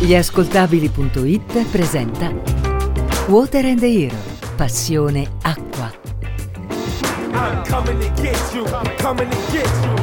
Gli 0.00 0.14
presenta 1.70 2.32
Water 3.28 3.64
and 3.64 3.78
the 3.78 3.86
Hero, 3.86 4.16
passione 4.56 5.28
acqua. 5.42 5.92
I'm 7.32 7.62
coming 7.62 8.00
to 8.00 8.10
get 8.20 8.36
you, 8.52 8.64
I'm 8.66 8.96
coming 8.96 9.30
to 9.30 9.36
get 9.52 9.70
you. 9.84 10.01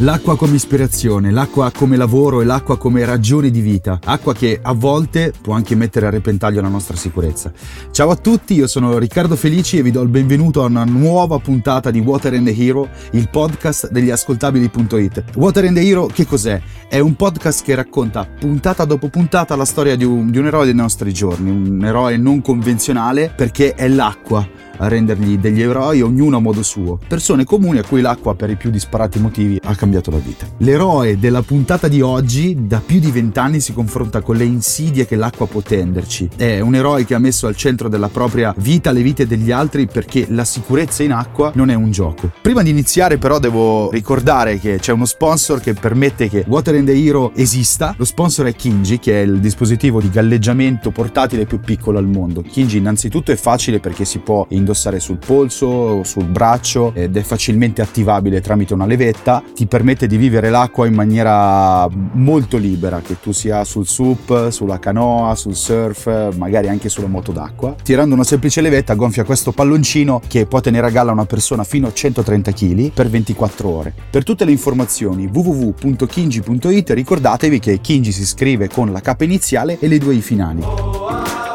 L'acqua 0.00 0.36
come 0.36 0.56
ispirazione, 0.56 1.30
l'acqua 1.30 1.70
come 1.70 1.96
lavoro 1.96 2.42
e 2.42 2.44
l'acqua 2.44 2.76
come 2.76 3.06
ragione 3.06 3.50
di 3.50 3.62
vita, 3.62 3.98
acqua 4.04 4.34
che 4.34 4.58
a 4.60 4.74
volte 4.74 5.32
può 5.40 5.54
anche 5.54 5.74
mettere 5.74 6.04
a 6.04 6.10
repentaglio 6.10 6.60
la 6.60 6.68
nostra 6.68 6.96
sicurezza. 6.96 7.50
Ciao 7.92 8.10
a 8.10 8.16
tutti, 8.16 8.52
io 8.52 8.66
sono 8.66 8.98
Riccardo 8.98 9.36
Felici 9.36 9.78
e 9.78 9.82
vi 9.82 9.90
do 9.90 10.02
il 10.02 10.10
benvenuto 10.10 10.62
a 10.62 10.66
una 10.66 10.84
nuova 10.84 11.38
puntata 11.38 11.90
di 11.90 12.00
Water 12.00 12.34
and 12.34 12.44
the 12.46 12.54
Hero, 12.54 12.90
il 13.12 13.30
podcast 13.30 13.88
degli 13.88 14.10
ascoltabili.it. 14.10 15.24
Water 15.36 15.64
and 15.64 15.76
the 15.76 15.82
Hero 15.82 16.04
che 16.12 16.26
cos'è? 16.26 16.60
È 16.90 16.98
un 16.98 17.14
podcast 17.14 17.64
che 17.64 17.74
racconta 17.74 18.28
puntata 18.38 18.84
dopo 18.84 19.08
puntata 19.08 19.56
la 19.56 19.64
storia 19.64 19.96
di 19.96 20.04
un, 20.04 20.30
di 20.30 20.36
un 20.36 20.44
eroe 20.44 20.66
dei 20.66 20.74
nostri 20.74 21.10
giorni, 21.14 21.48
un 21.48 21.82
eroe 21.82 22.18
non 22.18 22.42
convenzionale 22.42 23.32
perché 23.34 23.72
è 23.72 23.88
l'acqua 23.88 24.46
a 24.78 24.88
rendergli 24.88 25.38
degli 25.38 25.62
eroi, 25.62 26.02
ognuno 26.02 26.36
a 26.36 26.40
modo 26.40 26.62
suo. 26.62 26.98
Persone 27.06 27.44
comuni 27.44 27.78
a 27.78 27.84
cui 27.84 28.00
l'acqua, 28.00 28.34
per 28.34 28.50
i 28.50 28.56
più 28.56 28.70
disparati 28.70 29.18
motivi, 29.18 29.58
ha 29.62 29.74
cambiato 29.74 30.10
la 30.10 30.18
vita. 30.18 30.46
L'eroe 30.58 31.18
della 31.18 31.42
puntata 31.42 31.88
di 31.88 32.00
oggi, 32.00 32.66
da 32.66 32.82
più 32.84 32.98
di 32.98 33.10
vent'anni, 33.10 33.60
si 33.60 33.72
confronta 33.72 34.20
con 34.20 34.36
le 34.36 34.44
insidie 34.44 35.06
che 35.06 35.16
l'acqua 35.16 35.46
può 35.46 35.60
tenderci. 35.60 36.30
È 36.36 36.60
un 36.60 36.74
eroe 36.74 37.04
che 37.04 37.14
ha 37.14 37.18
messo 37.18 37.46
al 37.46 37.56
centro 37.56 37.88
della 37.88 38.08
propria 38.08 38.54
vita 38.58 38.92
le 38.92 39.02
vite 39.02 39.26
degli 39.26 39.50
altri 39.50 39.86
perché 39.86 40.26
la 40.30 40.44
sicurezza 40.44 41.02
in 41.02 41.12
acqua 41.12 41.52
non 41.54 41.70
è 41.70 41.74
un 41.74 41.90
gioco. 41.90 42.30
Prima 42.42 42.62
di 42.62 42.70
iniziare, 42.70 43.18
però, 43.18 43.38
devo 43.38 43.90
ricordare 43.90 44.58
che 44.58 44.78
c'è 44.78 44.92
uno 44.92 45.06
sponsor 45.06 45.60
che 45.60 45.74
permette 45.74 46.28
che 46.28 46.44
Water 46.46 46.74
and 46.74 46.86
the 46.86 46.94
Hero 46.94 47.32
esista. 47.34 47.94
Lo 47.96 48.04
sponsor 48.04 48.46
è 48.46 48.54
Kinji, 48.54 48.98
che 48.98 49.22
è 49.22 49.24
il 49.24 49.40
dispositivo 49.40 50.00
di 50.00 50.10
galleggiamento 50.10 50.90
portatile 50.90 51.46
più 51.46 51.60
piccolo 51.60 51.98
al 51.98 52.06
mondo. 52.06 52.42
Kinji, 52.42 52.78
innanzitutto, 52.78 53.32
è 53.32 53.36
facile 53.36 53.80
perché 53.80 54.04
si 54.04 54.18
può 54.18 54.46
in 54.50 54.64
indossare 54.66 54.98
sul 54.98 55.18
polso 55.18 55.66
o 55.66 56.02
sul 56.02 56.24
braccio 56.24 56.90
ed 56.92 57.16
è 57.16 57.22
facilmente 57.22 57.80
attivabile 57.80 58.40
tramite 58.40 58.74
una 58.74 58.84
levetta, 58.84 59.42
ti 59.54 59.66
permette 59.66 60.08
di 60.08 60.16
vivere 60.16 60.50
l'acqua 60.50 60.86
in 60.86 60.94
maniera 60.94 61.88
molto 61.88 62.56
libera, 62.56 63.00
che 63.00 63.20
tu 63.20 63.30
sia 63.30 63.62
sul 63.62 63.86
sup, 63.86 64.48
sulla 64.50 64.80
canoa, 64.80 65.36
sul 65.36 65.54
surf, 65.54 66.34
magari 66.36 66.68
anche 66.68 66.88
sulla 66.88 67.06
moto 67.06 67.30
d'acqua. 67.30 67.76
Tirando 67.80 68.14
una 68.14 68.24
semplice 68.24 68.60
levetta 68.60 68.94
gonfia 68.94 69.24
questo 69.24 69.52
palloncino 69.52 70.20
che 70.26 70.46
può 70.46 70.60
tenere 70.60 70.88
a 70.88 70.90
galla 70.90 71.12
una 71.12 71.26
persona 71.26 71.62
fino 71.62 71.86
a 71.86 71.92
130 71.92 72.52
kg 72.52 72.90
per 72.90 73.08
24 73.08 73.68
ore. 73.68 73.94
Per 74.10 74.24
tutte 74.24 74.44
le 74.44 74.50
informazioni 74.50 75.30
www.kinji.it 75.32 76.90
ricordatevi 76.90 77.58
che 77.60 77.80
Kinji 77.80 78.10
si 78.10 78.26
scrive 78.26 78.68
con 78.68 78.90
la 78.90 79.00
K 79.00 79.14
iniziale 79.20 79.78
e 79.78 79.86
le 79.86 79.98
due 79.98 80.14
I 80.14 80.20
finali. 80.20 81.45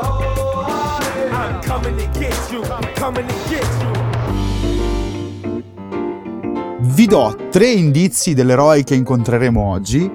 Vi 6.79 7.07
do 7.07 7.35
tre 7.49 7.71
indizi 7.71 8.33
dell'eroe 8.33 8.83
che 8.83 8.95
incontreremo 8.95 9.59
oggi. 9.59 10.09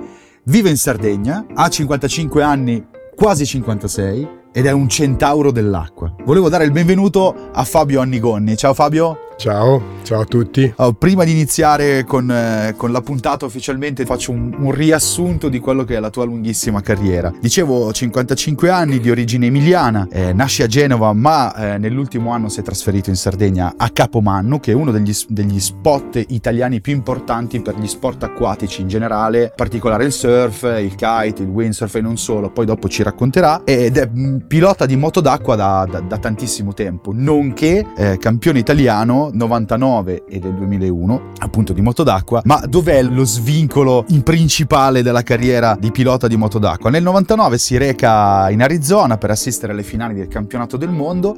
Vive 0.44 0.68
in 0.68 0.76
Sardegna, 0.76 1.44
ha 1.54 1.68
55 1.68 2.42
anni, 2.42 2.86
quasi 3.16 3.44
56, 3.44 4.28
ed 4.52 4.66
è 4.66 4.70
un 4.70 4.88
centauro 4.88 5.50
dell'acqua. 5.50 6.14
Volevo 6.24 6.48
dare 6.48 6.64
il 6.64 6.70
benvenuto 6.70 7.50
a 7.52 7.64
Fabio 7.64 8.00
Annigonni. 8.00 8.56
Ciao 8.56 8.72
Fabio. 8.72 9.25
Ciao, 9.36 9.82
ciao 10.02 10.22
a 10.22 10.24
tutti. 10.24 10.72
Oh, 10.76 10.94
prima 10.94 11.22
di 11.22 11.30
iniziare 11.30 12.04
con, 12.04 12.30
eh, 12.30 12.72
con, 12.74 12.90
la 12.90 13.02
puntata 13.02 13.44
ufficialmente 13.44 14.06
faccio 14.06 14.32
un, 14.32 14.56
un, 14.58 14.70
riassunto 14.72 15.50
di 15.50 15.58
quello 15.58 15.84
che 15.84 15.94
è 15.94 16.00
la 16.00 16.08
tua 16.08 16.24
lunghissima 16.24 16.80
carriera. 16.80 17.30
Dicevo 17.38 17.92
55 17.92 18.70
anni 18.70 18.98
di 18.98 19.10
origine 19.10 19.46
emiliana, 19.46 20.08
eh, 20.10 20.32
nasci 20.32 20.62
a 20.62 20.66
Genova 20.66 21.12
ma 21.12 21.54
eh, 21.54 21.78
nell'ultimo 21.78 22.30
anno 22.30 22.48
si 22.48 22.60
è 22.60 22.62
trasferito 22.62 23.10
in 23.10 23.16
Sardegna 23.16 23.74
a 23.76 23.90
Capomanno 23.90 24.58
che 24.58 24.72
è 24.72 24.74
uno 24.74 24.90
degli, 24.90 25.12
degli, 25.28 25.60
spot 25.60 26.24
italiani 26.28 26.80
più 26.80 26.94
importanti 26.94 27.60
per 27.60 27.76
gli 27.78 27.86
sport 27.86 28.22
acquatici 28.22 28.80
in 28.80 28.88
generale, 28.88 29.42
in 29.42 29.52
particolare 29.54 30.04
il 30.06 30.12
surf, 30.12 30.62
il 30.80 30.94
kite, 30.94 31.42
il 31.42 31.48
windsurf 31.48 31.94
e 31.94 32.00
non 32.00 32.16
solo, 32.16 32.50
poi 32.50 32.64
dopo 32.64 32.88
ci 32.88 33.02
racconterà 33.02 33.60
ed 33.64 33.98
è 33.98 34.08
mm, 34.08 34.38
pilota 34.48 34.86
di 34.86 34.96
moto 34.96 35.20
d'acqua 35.20 35.56
da, 35.56 35.86
da, 35.88 36.00
da 36.00 36.16
tantissimo 36.16 36.72
tempo, 36.72 37.12
nonché 37.14 37.84
eh, 37.94 38.16
campione 38.16 38.60
italiano 38.60 39.24
99 39.32 40.24
e 40.28 40.38
del 40.38 40.54
2001, 40.54 41.32
appunto 41.38 41.72
di 41.72 41.80
moto 41.80 42.02
d'acqua, 42.02 42.42
ma 42.44 42.62
dov'è 42.66 43.02
lo 43.02 43.24
svincolo 43.24 44.04
in 44.08 44.22
principale 44.22 45.02
della 45.02 45.22
carriera 45.22 45.76
di 45.78 45.90
pilota 45.90 46.26
di 46.26 46.36
moto 46.36 46.58
d'acqua? 46.58 46.90
Nel 46.90 47.02
99 47.02 47.58
si 47.58 47.76
reca 47.76 48.50
in 48.50 48.62
Arizona 48.62 49.18
per 49.18 49.30
assistere 49.30 49.72
alle 49.72 49.82
finali 49.82 50.14
del 50.14 50.28
campionato 50.28 50.76
del 50.76 50.90
mondo 50.90 51.36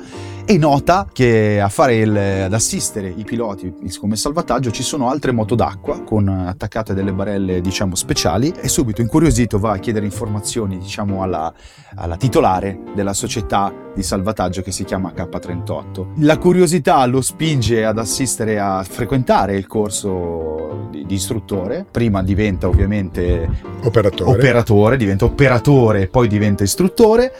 e 0.50 0.56
nota 0.56 1.06
che 1.12 1.60
a 1.60 1.68
fare 1.68 1.96
il, 1.96 2.16
ad 2.16 2.54
assistere 2.54 3.12
i 3.14 3.22
piloti 3.24 3.70
come 4.00 4.16
salvataggio 4.16 4.70
ci 4.70 4.82
sono 4.82 5.10
altre 5.10 5.30
moto 5.30 5.54
d'acqua 5.54 6.00
con 6.00 6.26
attaccate 6.26 6.94
delle 6.94 7.12
barelle 7.12 7.60
diciamo 7.60 7.94
speciali 7.94 8.54
e 8.58 8.66
subito 8.66 9.02
incuriosito 9.02 9.58
va 9.58 9.72
a 9.72 9.76
chiedere 9.76 10.06
informazioni 10.06 10.78
diciamo 10.78 11.22
alla, 11.22 11.52
alla 11.96 12.16
titolare 12.16 12.80
della 12.94 13.12
società 13.12 13.70
di 13.94 14.02
salvataggio 14.02 14.62
che 14.62 14.70
si 14.70 14.84
chiama 14.84 15.12
K38. 15.14 16.06
La 16.20 16.38
curiosità 16.38 17.04
lo 17.04 17.20
spinge 17.20 17.84
ad 17.84 17.98
assistere 17.98 18.58
a 18.58 18.84
frequentare 18.84 19.56
il 19.56 19.66
corso 19.66 20.86
di, 20.90 21.04
di 21.04 21.14
istruttore, 21.14 21.84
prima 21.90 22.22
diventa 22.22 22.68
ovviamente 22.68 23.50
operatore. 23.82 24.30
operatore, 24.30 24.96
diventa 24.96 25.24
operatore, 25.24 26.06
poi 26.06 26.28
diventa 26.28 26.62
istruttore 26.62 27.32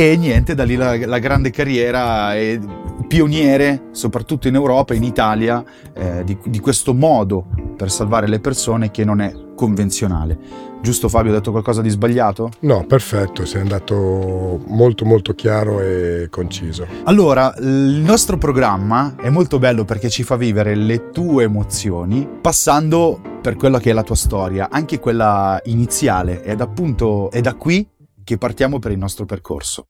e 0.00 0.16
niente, 0.16 0.54
da 0.54 0.62
lì 0.62 0.76
la, 0.76 0.96
la 1.06 1.18
grande 1.18 1.50
carriera 1.50 2.36
e 2.36 2.60
pioniere, 3.08 3.88
soprattutto 3.90 4.46
in 4.46 4.54
Europa 4.54 4.94
e 4.94 4.96
in 4.96 5.02
Italia, 5.02 5.64
eh, 5.92 6.22
di, 6.22 6.38
di, 6.44 6.60
questo 6.60 6.94
modo 6.94 7.46
per 7.76 7.90
salvare 7.90 8.28
le 8.28 8.38
persone 8.38 8.92
che 8.92 9.04
non 9.04 9.20
è 9.20 9.34
convenzionale. 9.56 10.38
Giusto 10.80 11.08
Fabio, 11.08 11.32
ho 11.32 11.34
detto 11.34 11.50
qualcosa 11.50 11.82
di 11.82 11.88
sbagliato? 11.88 12.50
No, 12.60 12.86
perfetto, 12.86 13.44
sei 13.44 13.62
andato 13.62 14.60
molto 14.68 15.04
molto 15.04 15.34
chiaro 15.34 15.80
e 15.80 16.28
conciso. 16.30 16.86
Allora, 17.02 17.52
il 17.58 18.00
nostro 18.00 18.38
programma 18.38 19.16
è 19.20 19.30
molto 19.30 19.58
bello 19.58 19.84
perché 19.84 20.08
ci 20.10 20.22
fa 20.22 20.36
vivere 20.36 20.76
le 20.76 21.10
tue 21.10 21.42
emozioni 21.42 22.28
passando 22.40 23.20
per 23.42 23.56
quella 23.56 23.80
che 23.80 23.90
è 23.90 23.92
la 23.92 24.04
tua 24.04 24.14
storia, 24.14 24.68
anche 24.70 25.00
quella 25.00 25.60
iniziale, 25.64 26.44
ed 26.44 26.60
appunto 26.60 27.32
è 27.32 27.40
da 27.40 27.54
qui 27.54 27.84
che 28.28 28.36
partiamo 28.36 28.78
per 28.78 28.90
il 28.90 28.98
nostro 28.98 29.24
percorso. 29.24 29.86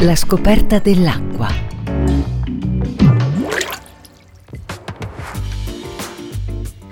La 0.00 0.14
scoperta 0.14 0.78
dell'acqua. 0.78 1.48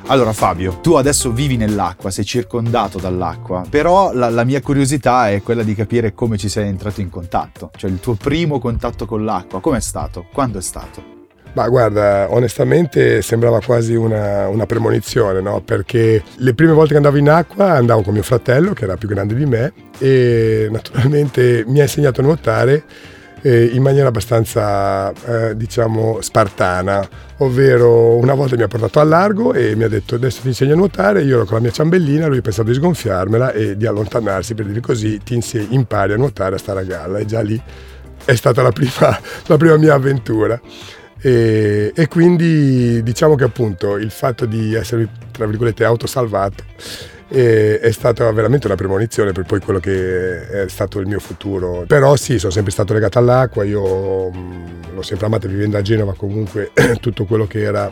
Allora 0.06 0.32
Fabio, 0.32 0.80
tu 0.80 0.94
adesso 0.94 1.30
vivi 1.30 1.58
nell'acqua, 1.58 2.10
sei 2.10 2.24
circondato 2.24 2.98
dall'acqua, 2.98 3.66
però 3.68 4.14
la, 4.14 4.30
la, 4.30 4.44
mia 4.44 4.62
curiosità 4.62 5.28
è 5.30 5.42
quella 5.42 5.62
di 5.62 5.74
capire 5.74 6.14
come 6.14 6.38
ci 6.38 6.48
sei 6.48 6.68
entrato 6.68 7.02
in 7.02 7.10
contatto, 7.10 7.70
cioè 7.76 7.90
il 7.90 8.00
tuo 8.00 8.14
primo 8.14 8.58
contatto 8.58 9.04
con 9.04 9.26
l'acqua, 9.26 9.60
com'è 9.60 9.80
stato? 9.80 10.24
Quando 10.32 10.56
è 10.56 10.62
stato? 10.62 11.21
Ma 11.54 11.68
guarda, 11.68 12.28
onestamente 12.30 13.20
sembrava 13.20 13.60
quasi 13.60 13.94
una, 13.94 14.48
una 14.48 14.64
premonizione, 14.64 15.40
no? 15.42 15.60
Perché 15.60 16.22
le 16.36 16.54
prime 16.54 16.72
volte 16.72 16.90
che 16.90 16.96
andavo 16.96 17.18
in 17.18 17.28
acqua 17.28 17.72
andavo 17.72 18.02
con 18.02 18.14
mio 18.14 18.22
fratello, 18.22 18.72
che 18.72 18.84
era 18.84 18.96
più 18.96 19.08
grande 19.08 19.34
di 19.34 19.44
me, 19.44 19.72
e 19.98 20.68
naturalmente 20.70 21.64
mi 21.66 21.80
ha 21.80 21.82
insegnato 21.82 22.22
a 22.22 22.24
nuotare 22.24 22.84
eh, 23.42 23.64
in 23.64 23.82
maniera 23.82 24.08
abbastanza, 24.08 25.12
eh, 25.12 25.56
diciamo, 25.56 26.22
spartana, 26.22 27.06
ovvero 27.38 28.16
una 28.16 28.34
volta 28.34 28.56
mi 28.56 28.62
ha 28.62 28.68
portato 28.68 29.00
al 29.00 29.08
largo 29.08 29.52
e 29.52 29.74
mi 29.76 29.82
ha 29.82 29.88
detto 29.88 30.14
adesso 30.14 30.40
ti 30.40 30.48
insegno 30.48 30.72
a 30.72 30.76
nuotare, 30.76 31.22
io 31.22 31.36
ero 31.36 31.44
con 31.44 31.56
la 31.56 31.62
mia 31.62 31.72
ciambellina, 31.72 32.28
lui 32.28 32.38
ha 32.38 32.42
pensato 32.42 32.68
di 32.68 32.74
sgonfiarmela 32.74 33.52
e 33.52 33.76
di 33.76 33.84
allontanarsi 33.84 34.54
per 34.54 34.66
dire 34.66 34.80
così 34.80 35.20
ti 35.22 35.34
insegni, 35.34 35.74
impari 35.74 36.14
a 36.14 36.16
nuotare, 36.16 36.54
a 36.54 36.58
stare 36.58 36.80
a 36.80 36.84
galla 36.84 37.18
e 37.18 37.26
già 37.26 37.42
lì 37.42 37.60
è 38.24 38.34
stata 38.36 38.62
la 38.62 38.70
prima, 38.70 39.18
la 39.46 39.56
prima 39.56 39.76
mia 39.76 39.94
avventura. 39.94 40.60
E, 41.22 41.92
e, 41.94 42.08
quindi 42.08 43.00
diciamo 43.02 43.36
che 43.36 43.44
appunto 43.44 43.96
il 43.96 44.10
fatto 44.10 44.44
di 44.44 44.74
essere 44.74 45.08
tra 45.30 45.46
virgolette 45.46 45.84
autosalvato 45.84 46.64
eh, 47.28 47.78
è 47.78 47.92
stata 47.92 48.30
veramente 48.32 48.66
una 48.66 48.74
premonizione 48.74 49.30
per 49.30 49.44
poi 49.44 49.60
quello 49.60 49.78
che 49.78 50.64
è 50.64 50.68
stato 50.68 50.98
il 50.98 51.06
mio 51.06 51.20
futuro. 51.20 51.84
Però 51.86 52.16
sì, 52.16 52.38
sono 52.38 52.52
sempre 52.52 52.72
stato 52.72 52.92
legato 52.92 53.18
all'acqua, 53.18 53.64
io 53.64 54.30
mh, 54.30 54.94
l'ho 54.94 55.02
sempre 55.02 55.26
amata 55.26 55.48
vivendo 55.48 55.78
a 55.78 55.82
Genova 55.82 56.14
comunque 56.14 56.72
tutto 57.00 57.24
quello 57.24 57.46
che 57.46 57.62
era 57.62 57.90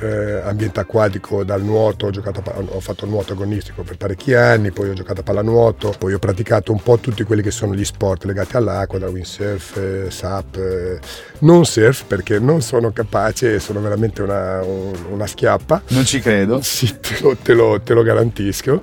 eh, 0.00 0.40
ambiente 0.44 0.80
acquatico 0.80 1.44
dal 1.44 1.62
nuoto, 1.62 2.06
ho, 2.06 2.10
giocato, 2.10 2.42
ho 2.50 2.80
fatto 2.80 3.06
nuoto 3.06 3.32
agonistico 3.32 3.82
per 3.82 3.96
parecchi 3.96 4.34
anni, 4.34 4.70
poi 4.70 4.90
ho 4.90 4.92
giocato 4.92 5.20
a 5.20 5.22
pallanuoto, 5.22 5.94
poi 5.98 6.14
ho 6.14 6.18
praticato 6.18 6.72
un 6.72 6.82
po' 6.82 6.98
tutti 6.98 7.22
quelli 7.22 7.42
che 7.42 7.50
sono 7.50 7.74
gli 7.74 7.84
sport 7.84 8.24
legati 8.24 8.56
all'acqua, 8.56 8.98
da 8.98 9.08
windsurf, 9.08 9.76
eh, 9.76 10.10
SAP, 10.10 10.56
eh, 10.56 10.98
non 11.40 11.64
surf 11.64 12.04
perché 12.04 12.38
non 12.38 12.60
sono 12.60 12.92
capace, 12.92 13.58
sono 13.60 13.80
veramente 13.80 14.22
una, 14.22 14.62
una 14.62 15.26
schiappa. 15.26 15.82
Non 15.88 16.04
ci 16.04 16.20
credo. 16.20 16.60
Sì, 16.62 16.98
te 17.00 17.18
lo, 17.20 17.36
te 17.36 17.52
lo, 17.54 17.80
te 17.80 17.94
lo 17.94 18.02
garantisco. 18.02 18.82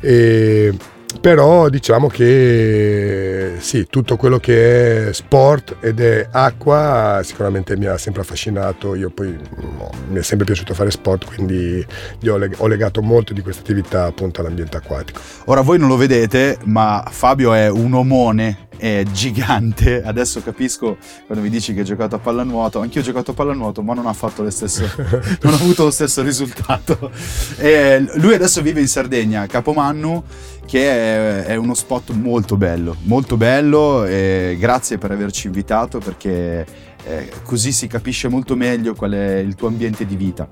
E 0.00 0.74
però 1.20 1.68
diciamo 1.68 2.06
che 2.06 3.54
sì, 3.58 3.86
tutto 3.88 4.16
quello 4.16 4.38
che 4.38 5.08
è 5.08 5.12
sport 5.12 5.76
ed 5.80 6.00
è 6.00 6.28
acqua 6.30 7.20
sicuramente 7.24 7.76
mi 7.76 7.86
ha 7.86 7.96
sempre 7.98 8.22
affascinato, 8.22 8.94
io 8.94 9.10
poi 9.10 9.36
no, 9.56 9.90
mi 10.10 10.18
è 10.18 10.22
sempre 10.22 10.46
piaciuto 10.46 10.74
fare 10.74 10.90
sport, 10.90 11.24
quindi 11.26 11.84
ho 12.26 12.66
legato 12.66 13.02
molto 13.02 13.32
di 13.32 13.40
questa 13.40 13.62
attività 13.62 14.04
appunto 14.04 14.40
all'ambiente 14.40 14.76
acquatico. 14.76 15.20
Ora 15.46 15.62
voi 15.62 15.78
non 15.78 15.88
lo 15.88 15.96
vedete, 15.96 16.58
ma 16.64 17.04
Fabio 17.10 17.52
è 17.52 17.68
un 17.68 17.94
omone 17.94 18.67
è 18.78 19.02
gigante. 19.12 20.02
Adesso 20.02 20.40
capisco 20.42 20.96
quando 21.26 21.44
mi 21.44 21.50
dici 21.50 21.74
che 21.74 21.80
hai 21.80 21.84
giocato 21.84 22.14
a 22.14 22.18
pallanuoto. 22.18 22.80
Anch'io 22.80 23.00
ho 23.00 23.04
giocato 23.04 23.32
a 23.32 23.34
pallanuoto, 23.34 23.82
ma 23.82 23.92
non 23.92 24.06
ha 24.06 24.12
fatto 24.12 24.42
lo 24.42 24.50
stesso, 24.50 24.88
non 25.42 25.52
ho 25.52 25.56
avuto 25.56 25.84
lo 25.84 25.90
stesso 25.90 26.22
risultato. 26.22 27.10
E 27.58 28.06
lui 28.14 28.34
adesso 28.34 28.62
vive 28.62 28.80
in 28.80 28.88
Sardegna, 28.88 29.42
a 29.42 29.46
Capomannu, 29.46 30.22
che 30.64 30.88
è, 30.88 31.44
è, 31.46 31.56
uno 31.56 31.74
spot 31.74 32.12
molto 32.12 32.56
bello, 32.56 32.96
molto 33.02 33.36
bello. 33.36 34.04
E 34.04 34.56
grazie 34.58 34.96
per 34.96 35.10
averci 35.10 35.48
invitato 35.48 35.98
perché 35.98 36.64
eh, 37.04 37.30
così 37.42 37.72
si 37.72 37.86
capisce 37.88 38.28
molto 38.28 38.54
meglio 38.56 38.94
qual 38.94 39.12
è 39.12 39.36
il 39.36 39.54
tuo 39.54 39.68
ambiente 39.68 40.06
di 40.06 40.16
vita. 40.16 40.48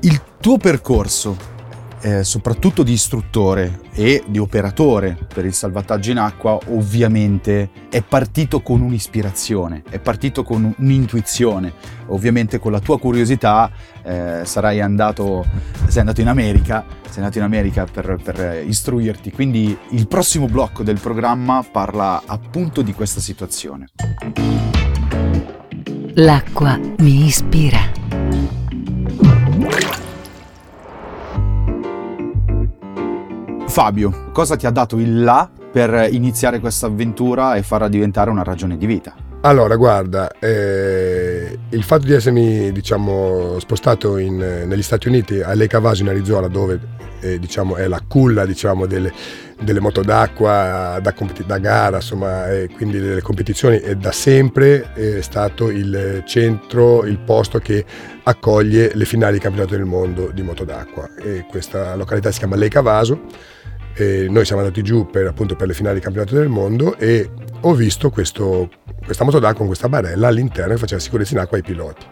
Il 0.00 0.20
tuo 0.38 0.58
percorso 0.58 1.52
eh, 2.04 2.22
soprattutto 2.22 2.82
di 2.82 2.92
istruttore 2.92 3.80
e 3.94 4.22
di 4.26 4.36
operatore 4.38 5.16
per 5.32 5.46
il 5.46 5.54
salvataggio 5.54 6.10
in 6.10 6.18
acqua, 6.18 6.58
ovviamente 6.68 7.70
è 7.88 8.02
partito 8.02 8.60
con 8.60 8.82
un'ispirazione, 8.82 9.82
è 9.88 9.98
partito 9.98 10.42
con 10.42 10.74
un'intuizione. 10.76 11.72
Ovviamente 12.08 12.58
con 12.58 12.72
la 12.72 12.80
tua 12.80 12.98
curiosità 12.98 13.70
eh, 14.02 14.42
sarai 14.44 14.82
andato, 14.82 15.46
sei 15.86 16.00
andato 16.00 16.20
in 16.20 16.28
America, 16.28 16.84
sei 17.08 17.22
andato 17.22 17.38
in 17.38 17.44
America 17.44 17.86
per, 17.90 18.18
per 18.22 18.62
istruirti, 18.66 19.32
quindi 19.32 19.74
il 19.92 20.06
prossimo 20.06 20.44
blocco 20.44 20.82
del 20.82 21.00
programma 21.00 21.64
parla 21.68 22.22
appunto 22.26 22.82
di 22.82 22.92
questa 22.92 23.20
situazione. 23.20 23.86
L'acqua 26.16 26.78
mi 26.98 27.24
ispira. 27.24 28.63
Fabio, 33.74 34.30
cosa 34.30 34.54
ti 34.54 34.66
ha 34.66 34.70
dato 34.70 34.98
il 34.98 35.24
là 35.24 35.50
per 35.72 36.06
iniziare 36.12 36.60
questa 36.60 36.86
avventura 36.86 37.56
e 37.56 37.64
farla 37.64 37.88
diventare 37.88 38.30
una 38.30 38.44
ragione 38.44 38.76
di 38.76 38.86
vita? 38.86 39.16
Allora, 39.40 39.74
guarda, 39.74 40.30
eh, 40.38 41.58
il 41.70 41.82
fatto 41.82 42.06
di 42.06 42.12
essermi 42.12 42.70
diciamo, 42.70 43.58
spostato 43.58 44.16
in, 44.16 44.36
negli 44.36 44.80
Stati 44.80 45.08
Uniti 45.08 45.40
a 45.40 45.56
Lake 45.56 45.74
Havasu 45.74 46.02
in 46.02 46.08
Arizona, 46.10 46.46
dove 46.46 46.78
eh, 47.18 47.40
diciamo, 47.40 47.74
è 47.74 47.88
la 47.88 48.00
culla 48.06 48.46
diciamo, 48.46 48.86
delle, 48.86 49.12
delle, 49.60 49.80
moto 49.80 50.02
d'acqua 50.02 51.00
da, 51.02 51.12
da 51.44 51.58
gara, 51.58 51.96
insomma, 51.96 52.48
e 52.52 52.68
quindi 52.68 53.00
delle 53.00 53.22
competizioni, 53.22 53.78
è 53.78 53.96
da 53.96 54.12
sempre 54.12 54.92
è 54.92 55.20
stato 55.20 55.68
il 55.68 56.22
centro, 56.24 57.04
il 57.04 57.18
posto 57.18 57.58
che 57.58 57.84
accoglie 58.22 58.92
le 58.94 59.04
finali 59.04 59.32
di 59.32 59.40
campionato 59.40 59.74
del 59.74 59.84
mondo 59.84 60.30
di 60.32 60.42
moto 60.42 60.62
d'acqua. 60.62 61.10
E 61.20 61.44
questa 61.48 61.96
località 61.96 62.30
si 62.30 62.38
chiama 62.38 62.54
Lake 62.54 62.78
Havasu 62.78 63.20
e 63.94 64.26
noi 64.28 64.44
siamo 64.44 64.62
andati 64.62 64.82
giù 64.82 65.06
per, 65.06 65.26
appunto, 65.26 65.54
per 65.56 65.68
le 65.68 65.74
finali 65.74 65.96
di 65.96 66.00
campionato 66.00 66.34
del 66.34 66.48
mondo 66.48 66.96
e 66.98 67.30
ho 67.60 67.74
visto 67.74 68.10
questo, 68.10 68.68
questa 69.04 69.24
moto 69.24 69.38
d'acqua 69.38 69.58
con 69.58 69.66
questa 69.68 69.88
barella 69.88 70.28
all'interno 70.28 70.74
che 70.74 70.80
faceva 70.80 71.00
sicurezza 71.00 71.34
in 71.34 71.40
acqua 71.40 71.56
ai 71.56 71.62
piloti. 71.62 72.06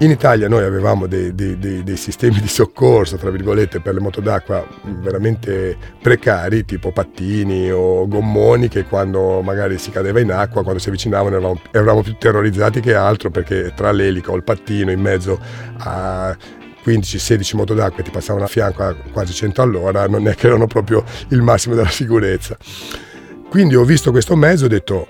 In 0.00 0.10
Italia 0.10 0.46
noi 0.46 0.62
avevamo 0.62 1.06
dei, 1.06 1.34
dei, 1.34 1.58
dei, 1.58 1.82
dei, 1.82 1.96
sistemi 1.96 2.38
di 2.38 2.48
soccorso, 2.48 3.16
tra 3.16 3.30
virgolette, 3.30 3.80
per 3.80 3.94
le 3.94 4.00
moto 4.00 4.20
d'acqua 4.20 4.62
veramente 5.00 5.74
precari, 6.02 6.66
tipo 6.66 6.92
pattini 6.92 7.70
o 7.70 8.06
gommoni 8.06 8.68
che 8.68 8.84
quando 8.84 9.40
magari 9.40 9.78
si 9.78 9.90
cadeva 9.90 10.20
in 10.20 10.32
acqua, 10.32 10.62
quando 10.62 10.80
si 10.80 10.88
avvicinavano 10.90 11.36
eravamo, 11.36 11.60
eravamo 11.70 12.02
più 12.02 12.14
terrorizzati 12.18 12.80
che 12.80 12.94
altro 12.94 13.30
perché 13.30 13.72
tra 13.74 13.90
l'elica 13.90 14.32
o 14.32 14.36
il 14.36 14.44
pattino 14.44 14.90
in 14.90 15.00
mezzo 15.00 15.40
a 15.78 16.36
15-16 16.86 17.56
moto 17.56 17.74
d'acqua 17.74 18.00
e 18.00 18.04
ti 18.04 18.10
passavano 18.10 18.44
a 18.44 18.48
fianco 18.48 18.84
a 18.84 18.94
quasi 19.12 19.32
100 19.32 19.60
all'ora, 19.60 20.06
non 20.06 20.28
è 20.28 20.34
che 20.34 20.46
erano 20.46 20.68
proprio 20.68 21.02
il 21.30 21.42
massimo 21.42 21.74
della 21.74 21.88
sicurezza. 21.88 22.56
Quindi 23.50 23.74
ho 23.74 23.84
visto 23.84 24.12
questo 24.12 24.36
mezzo 24.36 24.64
e 24.64 24.66
ho 24.66 24.70
detto, 24.70 25.08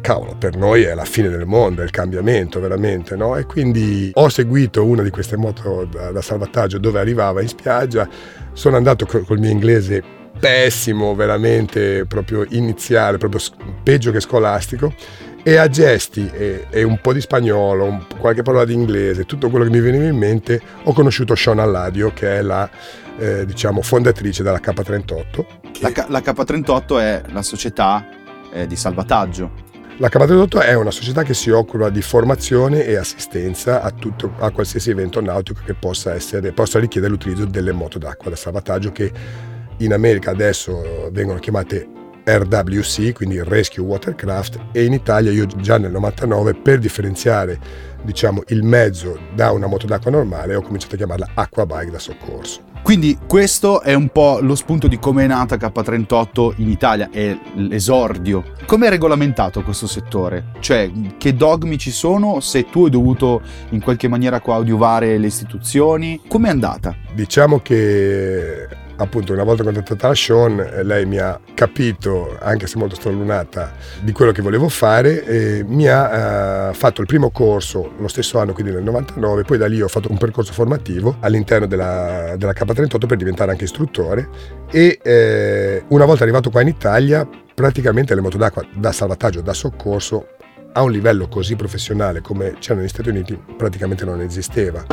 cavolo, 0.00 0.36
per 0.38 0.56
noi 0.56 0.82
è 0.82 0.94
la 0.94 1.04
fine 1.04 1.28
del 1.28 1.46
mondo, 1.46 1.80
è 1.80 1.84
il 1.84 1.90
cambiamento 1.90 2.60
veramente, 2.60 3.16
no? 3.16 3.36
E 3.36 3.44
quindi 3.46 4.10
ho 4.14 4.28
seguito 4.28 4.84
una 4.84 5.02
di 5.02 5.10
queste 5.10 5.36
moto 5.36 5.88
da, 5.90 6.12
da 6.12 6.22
salvataggio 6.22 6.78
dove 6.78 7.00
arrivava 7.00 7.42
in 7.42 7.48
spiaggia, 7.48 8.08
sono 8.52 8.76
andato 8.76 9.06
col, 9.06 9.24
col 9.24 9.38
mio 9.38 9.50
inglese 9.50 10.20
pessimo, 10.38 11.14
veramente 11.14 12.04
proprio 12.06 12.44
iniziale, 12.50 13.18
proprio 13.18 13.40
peggio 13.82 14.10
che 14.10 14.20
scolastico 14.20 14.92
e 15.42 15.56
a 15.56 15.68
gesti 15.68 16.30
e, 16.32 16.66
e, 16.70 16.82
un 16.84 17.00
po' 17.00 17.12
di 17.12 17.20
spagnolo, 17.20 17.84
un, 17.84 18.06
qualche 18.18 18.42
parola 18.42 18.64
di 18.64 18.74
inglese, 18.74 19.24
tutto 19.24 19.50
quello 19.50 19.64
che 19.64 19.70
mi 19.70 19.80
veniva 19.80 20.04
in 20.04 20.16
mente, 20.16 20.60
ho 20.84 20.92
conosciuto 20.92 21.34
Sean 21.34 21.58
Alladio 21.58 22.12
che 22.12 22.38
è 22.38 22.42
la 22.42 22.68
eh, 23.18 23.44
diciamo, 23.44 23.82
fondatrice 23.82 24.42
della 24.42 24.60
K38. 24.60 25.44
La, 25.80 25.90
K- 25.90 26.08
la 26.08 26.20
K38 26.20 26.98
è 27.00 27.22
la 27.32 27.42
società 27.42 28.06
eh, 28.52 28.66
di 28.66 28.76
salvataggio. 28.76 29.70
La 29.98 30.08
K38 30.08 30.60
è 30.60 30.74
una 30.74 30.90
società 30.90 31.22
che 31.22 31.34
si 31.34 31.50
occupa 31.50 31.90
di 31.90 32.02
formazione 32.02 32.84
e 32.84 32.96
assistenza 32.96 33.82
a, 33.82 33.90
tutto, 33.90 34.34
a 34.38 34.50
qualsiasi 34.50 34.90
evento 34.90 35.20
nautico 35.20 35.60
che 35.64 35.74
possa, 35.74 36.14
essere, 36.14 36.52
possa 36.52 36.78
richiedere 36.78 37.12
l'utilizzo 37.12 37.44
delle 37.44 37.72
moto 37.72 37.98
d'acqua 37.98 38.30
da 38.30 38.36
salvataggio 38.36 38.90
che 38.90 39.12
in 39.78 39.92
America 39.92 40.30
adesso 40.30 41.10
vengono 41.12 41.38
chiamate 41.40 42.00
RWC, 42.24 43.12
quindi 43.12 43.42
Rescue 43.42 43.82
Watercraft, 43.82 44.58
e 44.72 44.84
in 44.84 44.92
Italia 44.92 45.30
io 45.30 45.46
già 45.46 45.78
nel 45.78 45.90
99 45.90 46.54
per 46.54 46.78
differenziare 46.78 47.58
diciamo, 48.02 48.42
il 48.48 48.62
mezzo 48.62 49.18
da 49.34 49.50
una 49.52 49.66
moto 49.66 49.86
d'acqua 49.86 50.10
normale 50.10 50.54
ho 50.54 50.62
cominciato 50.62 50.94
a 50.94 50.98
chiamarla 50.98 51.30
Aqua 51.34 51.66
Bike 51.66 51.90
da 51.90 51.98
soccorso. 51.98 52.70
Quindi 52.82 53.16
questo 53.28 53.80
è 53.80 53.94
un 53.94 54.08
po' 54.08 54.40
lo 54.40 54.56
spunto 54.56 54.88
di 54.88 54.98
come 54.98 55.22
è 55.22 55.26
nata 55.28 55.54
K38 55.54 56.54
in 56.56 56.68
Italia, 56.68 57.10
è 57.12 57.38
l'esordio. 57.54 58.42
Come 58.66 58.88
è 58.88 58.90
regolamentato 58.90 59.62
questo 59.62 59.86
settore? 59.86 60.46
Cioè, 60.58 60.90
che 61.16 61.36
dogmi 61.36 61.78
ci 61.78 61.92
sono? 61.92 62.40
Se 62.40 62.64
tu 62.64 62.84
hai 62.84 62.90
dovuto 62.90 63.40
in 63.70 63.80
qualche 63.80 64.08
maniera 64.08 64.40
coadiuvare 64.40 65.16
le 65.16 65.28
istituzioni, 65.28 66.22
come 66.26 66.48
è 66.48 66.50
andata? 66.50 66.96
Diciamo 67.14 67.60
che 67.60 68.66
appunto 69.02 69.32
una 69.32 69.44
volta 69.44 69.62
contattata 69.62 70.08
la 70.08 70.14
Sean 70.14 70.58
eh, 70.58 70.82
lei 70.82 71.04
mi 71.06 71.18
ha 71.18 71.38
capito 71.54 72.36
anche 72.40 72.66
se 72.66 72.78
molto 72.78 72.94
stralunata 72.94 73.72
di 74.00 74.12
quello 74.12 74.32
che 74.32 74.42
volevo 74.42 74.68
fare 74.68 75.24
e 75.24 75.64
mi 75.66 75.86
ha 75.88 76.70
uh, 76.70 76.74
fatto 76.74 77.00
il 77.00 77.06
primo 77.06 77.30
corso 77.30 77.92
lo 77.98 78.08
stesso 78.08 78.38
anno 78.38 78.52
quindi 78.52 78.72
nel 78.72 78.82
99 78.82 79.42
poi 79.42 79.58
da 79.58 79.66
lì 79.66 79.80
ho 79.80 79.88
fatto 79.88 80.10
un 80.10 80.18
percorso 80.18 80.52
formativo 80.52 81.16
all'interno 81.20 81.66
della, 81.66 82.34
della 82.36 82.52
K38 82.52 83.06
per 83.06 83.16
diventare 83.16 83.50
anche 83.50 83.64
istruttore 83.64 84.28
e 84.70 84.98
eh, 85.02 85.84
una 85.88 86.04
volta 86.04 86.22
arrivato 86.22 86.50
qua 86.50 86.60
in 86.62 86.68
Italia 86.68 87.28
praticamente 87.54 88.14
le 88.14 88.20
moto 88.20 88.38
d'acqua 88.38 88.64
da 88.74 88.92
salvataggio 88.92 89.40
da 89.40 89.52
soccorso 89.52 90.26
a 90.72 90.82
un 90.82 90.90
livello 90.90 91.28
così 91.28 91.54
professionale 91.56 92.20
come 92.20 92.56
c'era 92.58 92.78
negli 92.78 92.88
Stati 92.88 93.08
Uniti 93.08 93.38
praticamente 93.56 94.04
non 94.04 94.20
esisteva 94.20 94.84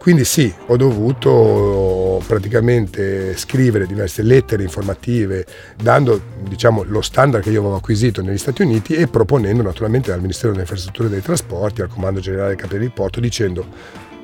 quindi 0.00 0.24
sì, 0.24 0.50
ho 0.68 0.78
dovuto 0.78 2.22
praticamente 2.26 3.36
scrivere 3.36 3.86
diverse 3.86 4.22
lettere 4.22 4.62
informative, 4.62 5.44
dando 5.76 6.18
diciamo, 6.48 6.84
lo 6.84 7.02
standard 7.02 7.44
che 7.44 7.50
io 7.50 7.60
avevo 7.60 7.76
acquisito 7.76 8.22
negli 8.22 8.38
Stati 8.38 8.62
Uniti 8.62 8.94
e 8.94 9.08
proponendo 9.08 9.62
naturalmente 9.62 10.10
al 10.10 10.22
Ministero 10.22 10.52
delle 10.52 10.62
Infrastrutture 10.62 11.08
e 11.08 11.10
dei 11.10 11.20
Trasporti, 11.20 11.82
al 11.82 11.88
Comando 11.88 12.18
Generale 12.18 12.48
dei 12.48 12.56
Capitani 12.56 12.86
di 12.86 12.92
Porto, 12.94 13.20
dicendo 13.20 13.66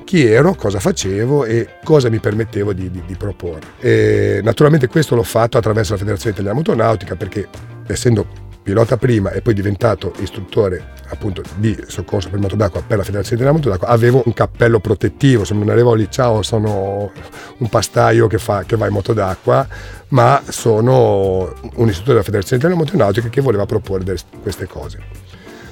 chi 0.04 0.24
ero, 0.24 0.54
cosa 0.54 0.80
facevo 0.80 1.44
e 1.44 1.68
cosa 1.84 2.08
mi 2.08 2.20
permettevo 2.20 2.72
di, 2.72 2.90
di, 2.90 3.02
di 3.06 3.14
proporre. 3.16 3.66
E 3.78 4.40
naturalmente 4.42 4.86
questo 4.86 5.14
l'ho 5.14 5.24
fatto 5.24 5.58
attraverso 5.58 5.92
la 5.92 5.98
Federazione 5.98 6.32
Italiana 6.32 6.56
Motonautica 6.56 7.16
perché 7.16 7.48
essendo 7.86 8.45
pilota 8.66 8.96
prima 8.96 9.30
e 9.30 9.42
poi 9.42 9.54
diventato 9.54 10.12
istruttore 10.18 10.94
appunto 11.10 11.40
di 11.54 11.78
soccorso 11.86 12.28
per 12.28 12.40
moto 12.40 12.56
d'acqua 12.56 12.82
per 12.82 12.96
la 12.96 13.04
Federazione 13.04 13.40
della 13.40 13.52
Moto 13.52 13.68
d'acqua, 13.68 13.86
avevo 13.86 14.24
un 14.26 14.32
cappello 14.32 14.80
protettivo, 14.80 15.44
se 15.44 15.54
non 15.54 15.68
arrivo 15.68 15.94
lì, 15.94 16.08
ciao, 16.10 16.42
sono 16.42 17.12
un 17.58 17.68
pastaio 17.68 18.26
che, 18.26 18.38
fa, 18.38 18.64
che 18.64 18.74
va 18.74 18.88
in 18.88 18.92
moto 18.92 19.12
d'acqua, 19.12 19.64
ma 20.08 20.42
sono 20.48 21.54
un 21.74 21.88
istruttore 21.88 22.14
della 22.14 22.22
Federazione 22.24 22.60
della 22.60 22.74
Motonautica 22.74 23.28
che 23.28 23.40
voleva 23.40 23.66
proporre 23.66 24.16
queste 24.42 24.66
cose. 24.66 24.98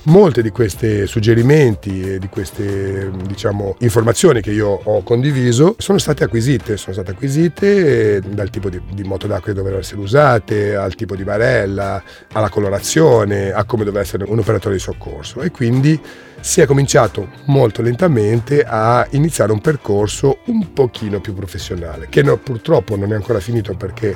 Molti 0.06 0.42
di 0.42 0.50
questi 0.50 1.06
suggerimenti 1.06 2.02
e 2.02 2.18
di 2.18 2.28
queste 2.28 3.10
diciamo, 3.26 3.76
informazioni 3.78 4.42
che 4.42 4.50
io 4.50 4.68
ho 4.68 5.02
condiviso 5.02 5.76
sono 5.78 5.96
state 5.96 6.24
acquisite, 6.24 6.76
sono 6.76 6.92
state 6.92 7.12
acquisite 7.12 8.20
dal 8.20 8.50
tipo 8.50 8.68
di, 8.68 8.78
di 8.92 9.02
moto 9.02 9.26
d'acqua 9.26 9.46
che 9.46 9.54
dovevano 9.54 9.80
essere 9.80 10.00
usate, 10.00 10.76
al 10.76 10.94
tipo 10.94 11.16
di 11.16 11.24
barella, 11.24 12.02
alla 12.32 12.50
colorazione, 12.50 13.50
a 13.50 13.64
come 13.64 13.84
doveva 13.84 14.02
essere 14.02 14.24
un 14.28 14.38
operatore 14.38 14.74
di 14.74 14.80
soccorso. 14.80 15.40
E 15.40 15.50
quindi 15.50 15.98
si 16.38 16.60
è 16.60 16.66
cominciato 16.66 17.30
molto 17.46 17.80
lentamente 17.80 18.62
a 18.62 19.06
iniziare 19.12 19.52
un 19.52 19.62
percorso 19.62 20.40
un 20.46 20.74
pochino 20.74 21.22
più 21.22 21.32
professionale, 21.32 22.08
che 22.10 22.22
no, 22.22 22.36
purtroppo 22.36 22.94
non 22.96 23.10
è 23.10 23.14
ancora 23.14 23.40
finito 23.40 23.74
perché 23.74 24.14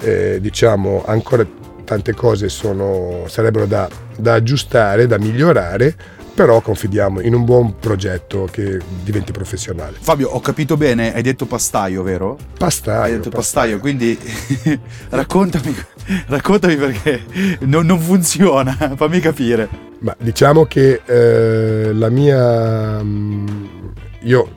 eh, 0.00 0.38
diciamo 0.40 1.02
ancora 1.04 1.44
tante 1.88 2.12
cose 2.12 2.50
sono, 2.50 3.24
sarebbero 3.28 3.64
da, 3.64 3.88
da 4.14 4.34
aggiustare, 4.34 5.06
da 5.06 5.18
migliorare, 5.18 5.96
però 6.34 6.60
confidiamo 6.60 7.22
in 7.22 7.32
un 7.32 7.46
buon 7.46 7.78
progetto 7.78 8.46
che 8.50 8.78
diventi 9.02 9.32
professionale. 9.32 9.96
Fabio, 9.98 10.28
ho 10.28 10.40
capito 10.40 10.76
bene, 10.76 11.14
hai 11.14 11.22
detto 11.22 11.46
pastaio, 11.46 12.02
vero? 12.02 12.36
Pastaio. 12.58 13.00
Hai 13.00 13.12
detto 13.12 13.30
pastaio, 13.30 13.78
pastaio 13.78 13.80
quindi 13.80 14.18
raccontami, 15.08 15.74
raccontami 16.26 16.76
perché 16.76 17.22
non, 17.60 17.86
non, 17.86 17.98
funziona, 17.98 18.76
fammi 18.94 19.18
capire. 19.20 19.66
Ma 20.00 20.14
diciamo 20.18 20.66
che 20.66 21.00
eh, 21.06 21.92
la 21.94 22.10
mia... 22.10 23.02
Mm, 23.02 23.64
io 24.24 24.50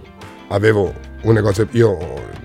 avevo 0.50 0.94
un 1.22 1.34
negozio, 1.34 1.66
io 1.72 1.98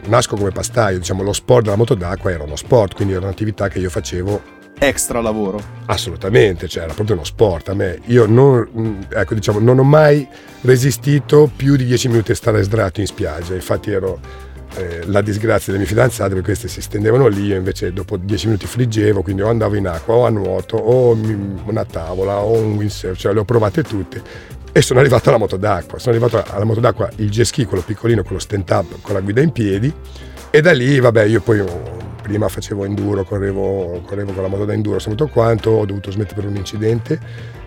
nasco 0.07 0.37
come 0.37 0.51
pastaio, 0.51 0.99
diciamo 0.99 1.25
lo 1.25 1.33
sport 1.33 1.65
della 1.65 1.77
moto 1.77 1.95
d'acqua 1.95 2.31
era 2.31 2.45
uno 2.45 2.57
sport, 2.57 2.95
quindi 2.95 3.15
era 3.15 3.25
un'attività 3.25 3.69
che 3.69 3.81
io 3.81 3.91
facevo 3.91 4.55
extra 4.79 5.21
lavoro. 5.21 5.61
Assolutamente, 5.87 6.69
cioè 6.69 6.85
era 6.85 6.93
proprio 6.93 7.17
uno 7.17 7.25
sport 7.25 7.69
a 7.71 7.75
me. 7.75 8.01
Io 8.07 8.27
non, 8.27 8.69
mm, 8.79 9.01
ecco, 9.11 9.35
diciamo, 9.35 9.59
non 9.59 9.79
ho 9.79 9.85
mai 9.85 10.27
resistito 10.63 11.51
più 11.55 11.77
di 11.77 11.85
10 11.85 12.09
minuti 12.09 12.33
a 12.33 12.35
stare 12.35 12.63
sdraiato 12.63 13.01
in 13.01 13.07
spiaggia, 13.07 13.55
infatti 13.55 13.91
ero 13.91 14.19
eh, 14.77 15.03
la 15.07 15.23
disgrazia 15.23 15.73
delle 15.73 15.79
mie 15.79 15.87
fidanzate 15.87 16.31
perché 16.31 16.45
queste 16.45 16.69
si 16.69 16.81
stendevano 16.81 17.29
lì, 17.29 17.47
io 17.47 17.57
invece 17.57 17.93
dopo 17.93 18.17
10 18.17 18.47
minuti 18.47 18.67
friggevo, 18.67 19.23
quindi 19.23 19.43
o 19.43 19.49
andavo 19.49 19.77
in 19.77 19.87
acqua 19.87 20.15
o 20.15 20.27
a 20.27 20.31
nuoto 20.31 20.77
o 20.77 21.13
una 21.13 21.85
tavola 21.85 22.39
o 22.39 22.59
un 22.59 22.75
windsurf, 22.75 23.19
cioè 23.19 23.33
le 23.33 23.41
ho 23.41 23.45
provate 23.45 23.83
tutte. 23.83 24.55
E 24.73 24.83
sono 24.83 25.01
arrivato 25.01 25.31
alla 25.31 25.39
moto 25.39 25.57
d'acqua, 25.57 25.99
sono 25.99 26.15
arrivato 26.15 26.45
alla 26.53 26.65
moto 26.65 26.81
d'acqua, 26.81 27.09
il 27.17 27.31
jet 27.31 27.47
ski, 27.47 27.65
quello 27.65 27.83
piccolino, 27.83 28.23
quello 28.23 28.39
stand 28.39 28.69
up 28.69 29.01
con 29.01 29.15
la 29.15 29.21
guida 29.21 29.41
in 29.41 29.51
piedi, 29.51 29.91
e 30.51 30.61
da 30.61 30.73
lì, 30.73 31.01
vabbè, 31.01 31.25
io 31.25 31.41
poi 31.41 31.65
prima 32.27 32.49
facevo 32.49 32.85
enduro, 32.85 33.23
correvo, 33.23 34.03
correvo 34.05 34.33
con 34.33 34.43
la 34.43 34.49
moto 34.49 34.65
da 34.65 34.73
enduro, 34.73 34.99
tutto 34.99 35.29
quanto, 35.29 35.71
ho 35.71 35.85
dovuto 35.87 36.11
smettere 36.11 36.41
per 36.41 36.51
un 36.51 36.57
incidente, 36.57 37.21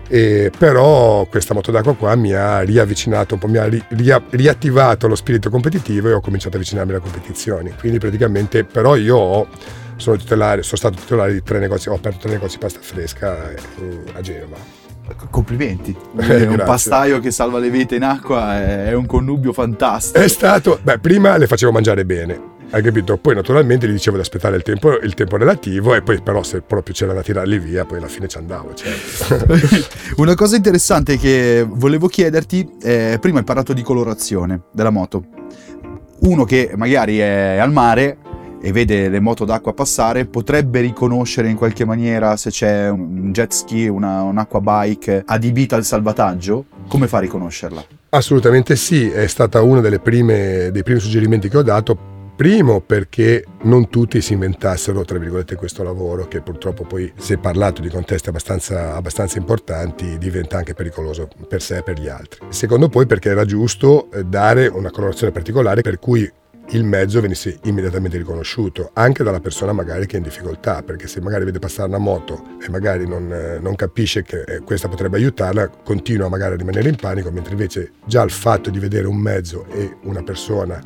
e, 0.06 0.52
però 0.56 1.24
questa 1.30 1.54
moto 1.54 1.70
d'acqua 1.70 1.94
qua 1.94 2.14
mi 2.14 2.34
ha 2.34 2.60
riavvicinato 2.60 3.34
un 3.34 3.40
po', 3.40 3.48
mi 3.48 3.56
ha 3.56 3.64
ri, 3.64 3.82
ria, 3.88 4.22
riattivato 4.28 5.08
lo 5.08 5.14
spirito 5.14 5.48
competitivo 5.48 6.10
e 6.10 6.12
ho 6.12 6.20
cominciato 6.20 6.56
a 6.56 6.58
avvicinarmi 6.58 6.92
alle 6.92 7.00
competizioni. 7.00 7.72
Quindi 7.78 7.98
praticamente, 7.98 8.64
però 8.64 8.96
io 8.96 9.16
ho, 9.16 9.48
sono, 9.96 10.16
titolare, 10.16 10.62
sono 10.62 10.76
stato 10.76 10.96
titolare 10.96 11.32
di 11.32 11.42
tre 11.42 11.58
negozi, 11.58 11.88
ho 11.88 11.94
aperto 11.94 12.18
tre 12.18 12.32
negozi 12.32 12.56
di 12.56 12.60
pasta 12.60 12.80
fresca 12.82 13.50
eh, 13.50 13.58
a 14.12 14.20
Genova 14.20 14.56
complimenti. 15.30 15.96
Eh, 16.20 16.46
un 16.46 16.62
pastaio 16.64 17.18
che 17.18 17.30
salva 17.30 17.58
le 17.58 17.70
vite 17.70 17.96
in 17.96 18.04
acqua 18.04 18.60
è 18.62 18.92
un 18.92 19.06
connubio 19.06 19.52
fantastico. 19.52 20.22
È 20.22 20.28
stato, 20.28 20.78
beh, 20.82 20.98
prima 20.98 21.36
le 21.38 21.46
facevo 21.46 21.72
mangiare 21.72 22.04
bene. 22.04 22.58
Hai 22.72 22.82
capito? 22.82 23.16
Poi 23.16 23.34
naturalmente 23.34 23.88
gli 23.88 23.92
dicevo 23.92 24.14
di 24.14 24.22
aspettare 24.22 24.54
il 24.54 24.62
tempo, 24.62 24.92
il 24.92 25.14
tempo 25.14 25.36
relativo 25.36 25.92
e 25.92 26.02
poi 26.02 26.22
però 26.22 26.44
se 26.44 26.60
proprio 26.60 26.94
c'era 26.94 27.12
da 27.12 27.20
tirarli 27.20 27.58
via 27.58 27.84
poi 27.84 27.98
alla 27.98 28.06
fine 28.06 28.28
ci 28.28 28.38
andavo. 28.38 28.74
Certo. 28.74 29.44
Una 30.22 30.36
cosa 30.36 30.54
interessante 30.54 31.18
che 31.18 31.66
volevo 31.68 32.06
chiederti, 32.06 32.76
eh, 32.80 33.18
prima 33.20 33.38
hai 33.40 33.44
parlato 33.44 33.72
di 33.72 33.82
colorazione 33.82 34.62
della 34.72 34.90
moto. 34.90 35.24
Uno 36.20 36.44
che 36.44 36.70
magari 36.76 37.18
è 37.18 37.56
al 37.56 37.72
mare 37.72 38.18
e 38.62 38.70
vede 38.70 39.08
le 39.08 39.18
moto 39.18 39.44
d'acqua 39.44 39.72
passare, 39.72 40.26
potrebbe 40.26 40.80
riconoscere 40.80 41.48
in 41.48 41.56
qualche 41.56 41.84
maniera 41.84 42.36
se 42.36 42.50
c'è 42.50 42.88
un 42.88 43.32
jet 43.32 43.52
ski, 43.52 43.88
una, 43.88 44.22
un'acqua 44.22 44.60
bike 44.60 45.24
adibita 45.26 45.74
al 45.74 45.84
salvataggio? 45.84 46.66
Come 46.86 47.08
fa 47.08 47.16
a 47.16 47.20
riconoscerla? 47.20 47.84
Assolutamente 48.10 48.76
sì, 48.76 49.08
è 49.08 49.26
stata 49.26 49.60
uno 49.62 49.80
dei 49.80 49.98
primi 49.98 51.00
suggerimenti 51.00 51.48
che 51.48 51.56
ho 51.56 51.62
dato 51.62 52.09
Primo 52.40 52.80
perché 52.80 53.44
non 53.64 53.90
tutti 53.90 54.22
si 54.22 54.32
inventassero, 54.32 55.04
tra 55.04 55.18
virgolette, 55.18 55.56
questo 55.56 55.82
lavoro 55.82 56.26
che 56.26 56.40
purtroppo 56.40 56.84
poi, 56.84 57.12
se 57.18 57.36
parlato 57.36 57.82
di 57.82 57.90
contesti 57.90 58.30
abbastanza, 58.30 58.94
abbastanza 58.94 59.36
importanti, 59.36 60.16
diventa 60.16 60.56
anche 60.56 60.72
pericoloso 60.72 61.28
per 61.46 61.60
sé 61.60 61.76
e 61.76 61.82
per 61.82 62.00
gli 62.00 62.08
altri. 62.08 62.46
Secondo 62.48 62.88
poi 62.88 63.04
perché 63.04 63.28
era 63.28 63.44
giusto 63.44 64.10
eh, 64.10 64.24
dare 64.24 64.68
una 64.68 64.90
colorazione 64.90 65.34
particolare 65.34 65.82
per 65.82 65.98
cui 65.98 66.32
il 66.72 66.84
mezzo 66.84 67.20
venisse 67.20 67.58
immediatamente 67.64 68.16
riconosciuto 68.16 68.90
anche 68.94 69.24
dalla 69.24 69.40
persona 69.40 69.72
magari 69.72 70.06
che 70.06 70.14
è 70.14 70.18
in 70.18 70.22
difficoltà 70.22 70.82
perché 70.82 71.08
se 71.08 71.20
magari 71.20 71.44
vede 71.44 71.58
passare 71.58 71.88
una 71.88 71.98
moto 71.98 72.44
e 72.64 72.70
magari 72.70 73.08
non, 73.08 73.32
eh, 73.32 73.58
non 73.58 73.74
capisce 73.74 74.22
che 74.22 74.42
eh, 74.42 74.60
questa 74.60 74.86
potrebbe 74.86 75.16
aiutarla 75.16 75.68
continua 75.82 76.28
magari 76.28 76.54
a 76.54 76.56
rimanere 76.56 76.88
in 76.88 76.94
panico 76.94 77.32
mentre 77.32 77.52
invece 77.52 77.92
già 78.06 78.22
il 78.22 78.30
fatto 78.30 78.70
di 78.70 78.78
vedere 78.78 79.08
un 79.08 79.16
mezzo 79.16 79.66
e 79.72 79.96
una 80.02 80.22
persona 80.22 80.80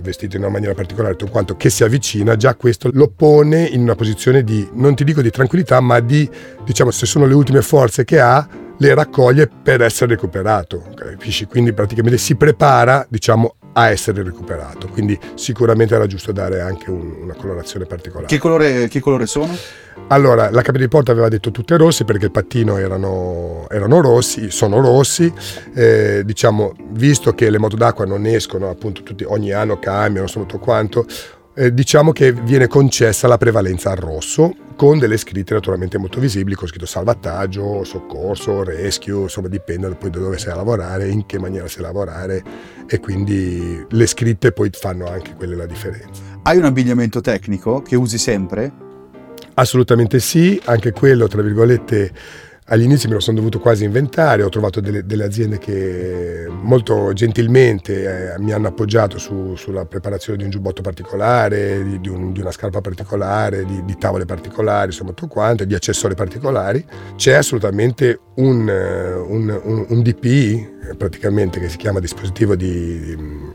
vestito 0.00 0.36
in 0.36 0.42
una 0.42 0.50
maniera 0.50 0.74
particolare, 0.74 1.16
tutto 1.16 1.30
quanto, 1.30 1.56
che 1.56 1.70
si 1.70 1.84
avvicina, 1.84 2.36
già 2.36 2.54
questo 2.54 2.90
lo 2.92 3.08
pone 3.08 3.64
in 3.64 3.80
una 3.80 3.94
posizione 3.94 4.42
di, 4.44 4.68
non 4.74 4.94
ti 4.94 5.04
dico 5.04 5.22
di 5.22 5.30
tranquillità, 5.30 5.80
ma 5.80 6.00
di, 6.00 6.28
diciamo, 6.64 6.90
se 6.90 7.06
sono 7.06 7.26
le 7.26 7.34
ultime 7.34 7.62
forze 7.62 8.04
che 8.04 8.20
ha, 8.20 8.46
le 8.78 8.94
raccoglie 8.94 9.48
per 9.48 9.80
essere 9.82 10.14
recuperato. 10.14 10.84
Capisci? 10.94 11.46
Quindi 11.46 11.72
praticamente 11.72 12.18
si 12.18 12.34
prepara, 12.34 13.06
diciamo, 13.08 13.56
a 13.72 13.90
essere 13.90 14.22
recuperato. 14.22 14.88
Quindi 14.88 15.18
sicuramente 15.34 15.94
era 15.94 16.06
giusto 16.06 16.32
dare 16.32 16.60
anche 16.60 16.90
un, 16.90 17.14
una 17.22 17.34
colorazione 17.34 17.86
particolare. 17.86 18.26
Che 18.26 18.38
colore, 18.38 18.88
che 18.88 19.00
colore 19.00 19.26
sono? 19.26 19.56
Allora, 20.08 20.50
la 20.50 20.62
cabina 20.62 20.84
di 20.84 20.90
porta 20.90 21.12
aveva 21.12 21.28
detto 21.28 21.50
tutte 21.50 21.76
rosse 21.76 22.04
perché 22.04 22.26
il 22.26 22.30
pattino 22.30 22.76
erano, 22.76 23.66
erano 23.70 24.00
rossi, 24.00 24.50
sono 24.50 24.80
rossi. 24.80 25.32
Eh, 25.74 26.22
diciamo, 26.24 26.74
visto 26.90 27.34
che 27.34 27.50
le 27.50 27.58
moto 27.58 27.76
d'acqua 27.76 28.04
non 28.04 28.26
escono, 28.26 28.68
appunto, 28.68 29.02
tutti, 29.02 29.24
ogni 29.24 29.52
anno 29.52 29.78
cambiano, 29.78 30.26
sono 30.26 30.46
tutto 30.46 30.62
quanto, 30.62 31.06
eh, 31.54 31.72
diciamo 31.72 32.12
che 32.12 32.32
viene 32.32 32.66
concessa 32.66 33.28
la 33.28 33.36
prevalenza 33.36 33.90
al 33.90 33.96
rosso 33.96 34.54
con 34.74 34.98
delle 34.98 35.16
scritte 35.16 35.54
naturalmente 35.54 35.98
molto 35.98 36.18
visibili 36.18 36.56
con 36.56 36.66
scritto 36.66 36.86
salvataggio, 36.86 37.84
soccorso, 37.84 38.64
rescue, 38.64 39.22
insomma 39.22 39.48
dipende 39.48 39.88
poi 39.94 40.10
da 40.10 40.18
dove 40.18 40.38
sei 40.38 40.52
a 40.52 40.56
lavorare, 40.56 41.08
in 41.08 41.26
che 41.26 41.38
maniera 41.38 41.68
sei 41.68 41.84
a 41.84 41.86
lavorare 41.86 42.42
e 42.86 42.98
quindi 42.98 43.84
le 43.88 44.06
scritte 44.06 44.52
poi 44.52 44.70
fanno 44.72 45.06
anche 45.06 45.34
quelle 45.34 45.54
la 45.54 45.66
differenza. 45.66 46.22
Hai 46.42 46.56
un 46.56 46.64
abbigliamento 46.64 47.20
tecnico 47.20 47.82
che 47.82 47.96
usi 47.96 48.18
sempre? 48.18 48.72
Assolutamente 49.54 50.18
sì, 50.18 50.60
anche 50.64 50.92
quello 50.92 51.28
tra 51.28 51.42
virgolette 51.42 52.12
All'inizio 52.72 53.06
me 53.10 53.16
lo 53.16 53.20
sono 53.20 53.36
dovuto 53.36 53.60
quasi 53.60 53.84
inventare, 53.84 54.42
ho 54.42 54.48
trovato 54.48 54.80
delle, 54.80 55.04
delle 55.04 55.24
aziende 55.24 55.58
che 55.58 56.46
molto 56.48 57.12
gentilmente 57.12 58.32
eh, 58.32 58.38
mi 58.38 58.50
hanno 58.52 58.68
appoggiato 58.68 59.18
su, 59.18 59.54
sulla 59.56 59.84
preparazione 59.84 60.38
di 60.38 60.44
un 60.44 60.50
giubbotto 60.50 60.80
particolare, 60.80 61.84
di, 61.84 62.00
di, 62.00 62.08
un, 62.08 62.32
di 62.32 62.40
una 62.40 62.50
scarpa 62.50 62.80
particolare, 62.80 63.66
di, 63.66 63.84
di, 63.84 63.98
tavole 63.98 64.24
particolari, 64.24 64.86
insomma 64.86 65.10
tutto 65.10 65.26
quanto, 65.26 65.66
di 65.66 65.74
accessori 65.74 66.14
particolari. 66.14 66.82
C'è 67.14 67.34
assolutamente 67.34 68.18
un, 68.36 68.66
eh, 68.66 69.12
un, 69.16 69.60
un, 69.64 69.86
un 69.90 70.02
DPI, 70.02 70.70
praticamente, 70.96 71.60
che 71.60 71.68
si 71.68 71.76
chiama 71.76 72.00
dispositivo 72.00 72.56
di 72.56 73.51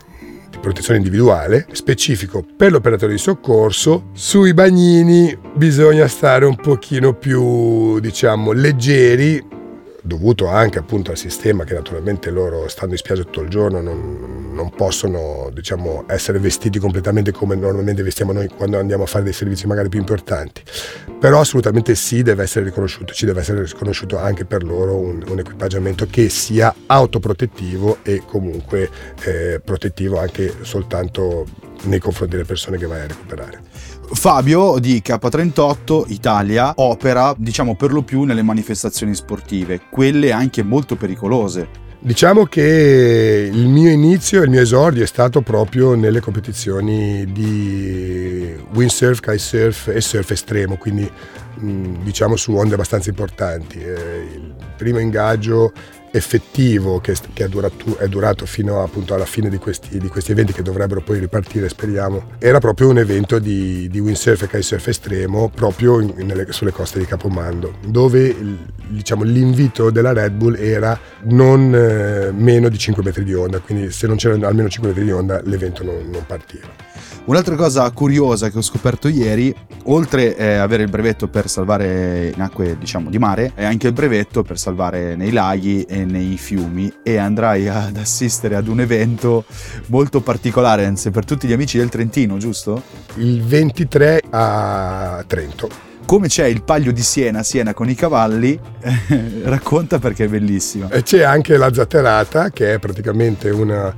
protezione 0.67 0.99
individuale 0.99 1.65
specifico 1.71 2.45
per 2.55 2.71
l'operatore 2.71 3.13
di 3.13 3.17
soccorso. 3.17 4.09
Sui 4.13 4.53
bagnini 4.53 5.37
bisogna 5.53 6.07
stare 6.07 6.45
un 6.45 6.55
pochino 6.55 7.13
più, 7.13 7.99
diciamo, 7.99 8.51
leggeri 8.51 9.55
dovuto 10.01 10.47
anche 10.47 10.79
appunto 10.79 11.11
al 11.11 11.17
sistema 11.17 11.63
che 11.63 11.73
naturalmente 11.73 12.29
loro 12.29 12.67
stando 12.67 12.93
in 12.93 12.99
spiaggia 12.99 13.23
tutto 13.23 13.41
il 13.41 13.49
giorno 13.49 13.81
non, 13.81 14.36
non 14.57 14.71
possono 14.71 15.49
diciamo, 15.53 16.05
essere 16.07 16.39
vestiti 16.39 16.79
completamente 16.79 17.31
come 17.31 17.55
normalmente 17.55 18.01
vestiamo 18.01 18.33
noi 18.33 18.47
quando 18.47 18.79
andiamo 18.79 19.03
a 19.03 19.05
fare 19.05 19.23
dei 19.23 19.33
servizi 19.33 19.67
magari 19.67 19.87
più 19.87 19.99
importanti 19.99 20.63
però 21.19 21.39
assolutamente 21.39 21.93
sì 21.95 22.23
deve 22.23 22.43
essere 22.43 22.65
riconosciuto 22.65 23.13
ci 23.13 23.25
deve 23.25 23.41
essere 23.41 23.63
riconosciuto 23.63 24.17
anche 24.17 24.45
per 24.45 24.63
loro 24.63 24.97
un, 24.97 25.23
un 25.27 25.39
equipaggiamento 25.39 26.07
che 26.09 26.29
sia 26.29 26.73
autoprotettivo 26.87 27.99
e 28.01 28.23
comunque 28.25 28.89
eh, 29.23 29.61
protettivo 29.63 30.19
anche 30.19 30.53
soltanto 30.61 31.45
nei 31.83 31.99
confronti 31.99 32.35
delle 32.35 32.47
persone 32.47 32.77
che 32.77 32.87
vai 32.87 33.01
a 33.01 33.07
recuperare 33.07 33.61
Fabio 34.09 34.79
di 34.79 35.01
K38 35.05 36.05
Italia 36.07 36.73
opera, 36.77 37.35
diciamo 37.37 37.75
per 37.75 37.91
lo 37.91 38.03
più 38.03 38.23
nelle 38.23 38.41
manifestazioni 38.41 39.13
sportive, 39.13 39.81
quelle 39.89 40.31
anche 40.31 40.63
molto 40.63 40.95
pericolose. 40.95 41.86
Diciamo 41.99 42.45
che 42.45 43.49
il 43.51 43.67
mio 43.67 43.89
inizio, 43.89 44.43
il 44.43 44.49
mio 44.51 44.61
esordio 44.61 45.03
è 45.03 45.07
stato 45.07 45.41
proprio 45.41 45.95
nelle 45.95 46.19
competizioni 46.19 47.31
di 47.31 48.55
windsurf, 48.73 49.19
kitesurf 49.19 49.87
e 49.87 49.99
surf 49.99 50.29
estremo, 50.29 50.77
quindi 50.77 51.09
diciamo 51.59 52.35
su 52.35 52.55
onde 52.55 52.75
abbastanza 52.75 53.09
importanti. 53.09 53.79
Eh, 53.79 54.27
il 54.31 54.53
primo 54.77 54.99
ingaggio 54.99 55.73
effettivo 56.17 56.99
che, 56.99 57.15
che 57.33 57.45
è, 57.45 57.47
durato, 57.47 57.97
è, 57.97 58.07
durato, 58.07 58.45
fino 58.45 58.83
appunto 58.83 59.13
alla 59.13 59.25
fine 59.25 59.49
di 59.49 59.57
questi, 59.57 59.97
di 59.97 60.07
questi, 60.07 60.31
eventi 60.31 60.53
che 60.53 60.61
dovrebbero 60.61 61.01
poi 61.01 61.19
ripartire, 61.19 61.69
speriamo, 61.69 62.31
era 62.39 62.59
proprio 62.59 62.89
un 62.89 62.97
evento 62.97 63.39
di, 63.39 63.87
di 63.89 63.99
windsurf 63.99 64.43
e 64.43 64.47
kitesurf 64.47 64.87
estremo 64.87 65.49
proprio 65.49 65.99
in, 65.99 66.13
nelle, 66.17 66.51
sulle 66.51 66.71
coste 66.71 66.99
di 66.99 67.05
Capomando, 67.05 67.75
dove 67.85 68.35
diciamo, 68.87 69.23
l'invito 69.23 69.89
della 69.89 70.13
Red 70.13 70.33
Bull 70.33 70.55
era 70.59 70.99
non 71.23 71.73
eh, 71.73 72.31
meno 72.31 72.69
di 72.69 72.77
5 72.77 73.03
metri 73.03 73.23
di 73.23 73.33
onda, 73.33 73.59
quindi 73.59 73.91
se 73.91 74.07
non 74.07 74.17
c'erano 74.17 74.47
almeno 74.47 74.69
5 74.69 74.89
metri 74.89 75.05
di 75.05 75.11
onda 75.11 75.41
l'evento 75.43 75.83
non, 75.83 76.09
non 76.09 76.25
partiva. 76.25 76.96
Un'altra 77.27 77.55
cosa 77.55 77.91
curiosa 77.91 78.49
che 78.49 78.57
ho 78.57 78.61
scoperto 78.61 79.09
ieri, 79.09 79.53
oltre 79.87 80.33
a 80.33 80.41
eh, 80.41 80.55
avere 80.55 80.83
il 80.83 80.89
brevetto 80.89 81.27
per 81.27 81.49
salvare 81.49 82.31
in 82.33 82.41
acque 82.41 82.77
diciamo 82.77 83.09
di 83.09 83.19
mare, 83.19 83.51
è 83.53 83.65
anche 83.65 83.87
il 83.87 83.93
brevetto 83.93 84.43
per 84.43 84.57
salvare 84.57 85.17
nei 85.17 85.31
laghi 85.31 85.81
e 85.81 86.05
nei 86.05 86.37
fiumi 86.37 86.89
e 87.03 87.17
andrai 87.17 87.67
ad 87.67 87.97
assistere 87.97 88.55
ad 88.55 88.69
un 88.69 88.79
evento 88.79 89.43
molto 89.87 90.21
particolare, 90.21 90.85
anzi 90.85 91.11
per 91.11 91.25
tutti 91.25 91.49
gli 91.49 91.53
amici 91.53 91.77
del 91.77 91.89
Trentino, 91.89 92.37
giusto? 92.37 92.81
Il 93.15 93.43
23 93.43 94.23
a 94.29 95.21
Trento 95.27 95.87
come 96.07 96.29
c'è 96.29 96.45
il 96.45 96.63
Paglio 96.63 96.93
di 96.93 97.01
Siena, 97.01 97.43
Siena 97.43 97.73
con 97.73 97.89
i 97.89 97.93
cavalli, 97.93 98.57
racconta 99.43 99.99
perché 99.99 100.23
è 100.23 100.27
bellissimo. 100.29 100.89
E 100.89 101.03
c'è 101.03 101.21
anche 101.21 101.57
la 101.57 101.73
Zatterata, 101.73 102.49
che 102.49 102.75
è 102.75 102.79
praticamente 102.79 103.49
una, 103.49 103.93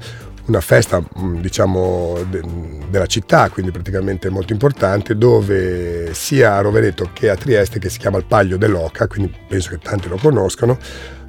una 0.49 0.61
festa 0.61 1.01
mm, 1.01 1.39
diciamo 1.39 2.17
de, 2.29 2.41
della 2.89 3.05
città, 3.05 3.49
quindi 3.49 3.71
praticamente 3.71 4.29
molto 4.29 4.51
importante, 4.53 5.15
dove 5.15 6.13
sia 6.13 6.55
a 6.55 6.61
Rovereto 6.61 7.09
che 7.13 7.29
a 7.29 7.35
Trieste, 7.35 7.79
che 7.79 7.89
si 7.89 7.99
chiama 7.99 8.17
il 8.17 8.25
Paglio 8.25 8.57
dell'Oca, 8.57 9.07
quindi 9.07 9.33
penso 9.47 9.69
che 9.69 9.77
tanti 9.77 10.09
lo 10.09 10.17
conoscono, 10.17 10.77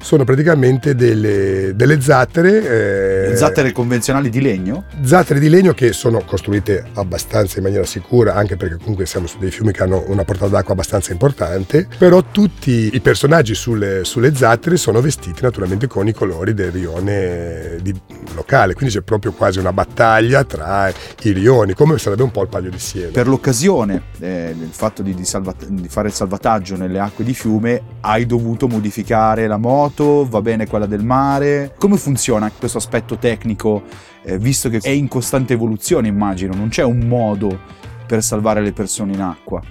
sono 0.01 0.23
praticamente 0.23 0.95
delle, 0.95 1.73
delle 1.75 2.01
zattere. 2.01 3.29
Eh, 3.31 3.35
zattere 3.35 3.71
convenzionali 3.71 4.29
di 4.29 4.41
legno? 4.41 4.85
Zattere 5.03 5.39
di 5.39 5.49
legno 5.49 5.73
che 5.73 5.93
sono 5.93 6.21
costruite 6.25 6.85
abbastanza 6.93 7.57
in 7.57 7.63
maniera 7.63 7.85
sicura, 7.85 8.35
anche 8.35 8.57
perché 8.57 8.77
comunque 8.77 9.05
siamo 9.05 9.27
su 9.27 9.37
dei 9.37 9.51
fiumi 9.51 9.71
che 9.71 9.83
hanno 9.83 10.03
una 10.07 10.23
portata 10.23 10.51
d'acqua 10.51 10.73
abbastanza 10.73 11.11
importante, 11.11 11.87
però 11.97 12.23
tutti 12.31 12.89
i 12.93 12.99
personaggi 12.99 13.55
sulle, 13.55 14.03
sulle 14.03 14.35
zattere 14.35 14.77
sono 14.77 15.01
vestiti 15.01 15.41
naturalmente 15.41 15.87
con 15.87 16.07
i 16.07 16.13
colori 16.13 16.53
del 16.53 16.71
rione 16.71 17.77
di, 17.81 17.93
locale, 18.33 18.73
quindi 18.73 18.93
c'è 18.95 19.01
proprio 19.01 19.31
quasi 19.31 19.59
una 19.59 19.73
battaglia 19.73 20.43
tra 20.43 20.89
i 20.89 21.31
rioni, 21.31 21.73
come 21.73 21.97
sarebbe 21.97 22.23
un 22.23 22.31
po' 22.31 22.41
il 22.41 22.47
Paglio 22.47 22.69
di 22.69 22.79
Siena. 22.79 23.11
Per 23.11 23.27
l'occasione 23.27 24.01
eh, 24.19 24.55
del 24.57 24.69
fatto 24.71 25.01
di, 25.01 25.13
di, 25.13 25.25
salvat- 25.25 25.67
di 25.67 25.87
fare 25.87 26.07
il 26.07 26.13
salvataggio 26.13 26.75
nelle 26.75 26.99
acque 26.99 27.23
di 27.23 27.33
fiume, 27.33 27.81
hai 28.01 28.25
dovuto 28.25 28.67
modificare 28.67 29.47
la 29.47 29.57
moto? 29.57 29.90
Moto, 29.91 30.25
va 30.27 30.41
bene 30.41 30.67
quella 30.67 30.85
del 30.85 31.03
mare. 31.03 31.73
Come 31.77 31.97
funziona 31.97 32.51
questo 32.57 32.77
aspetto 32.77 33.17
tecnico, 33.17 33.83
eh, 34.23 34.37
visto 34.37 34.69
che 34.69 34.79
è 34.81 34.89
in 34.89 35.07
costante 35.07 35.53
evoluzione, 35.53 36.07
immagino, 36.07 36.53
non 36.55 36.69
c'è 36.69 36.83
un 36.83 36.99
modo 37.07 37.59
per 38.07 38.23
salvare 38.23 38.61
le 38.61 38.71
persone 38.71 39.13
in 39.13 39.21
acqua? 39.21 39.61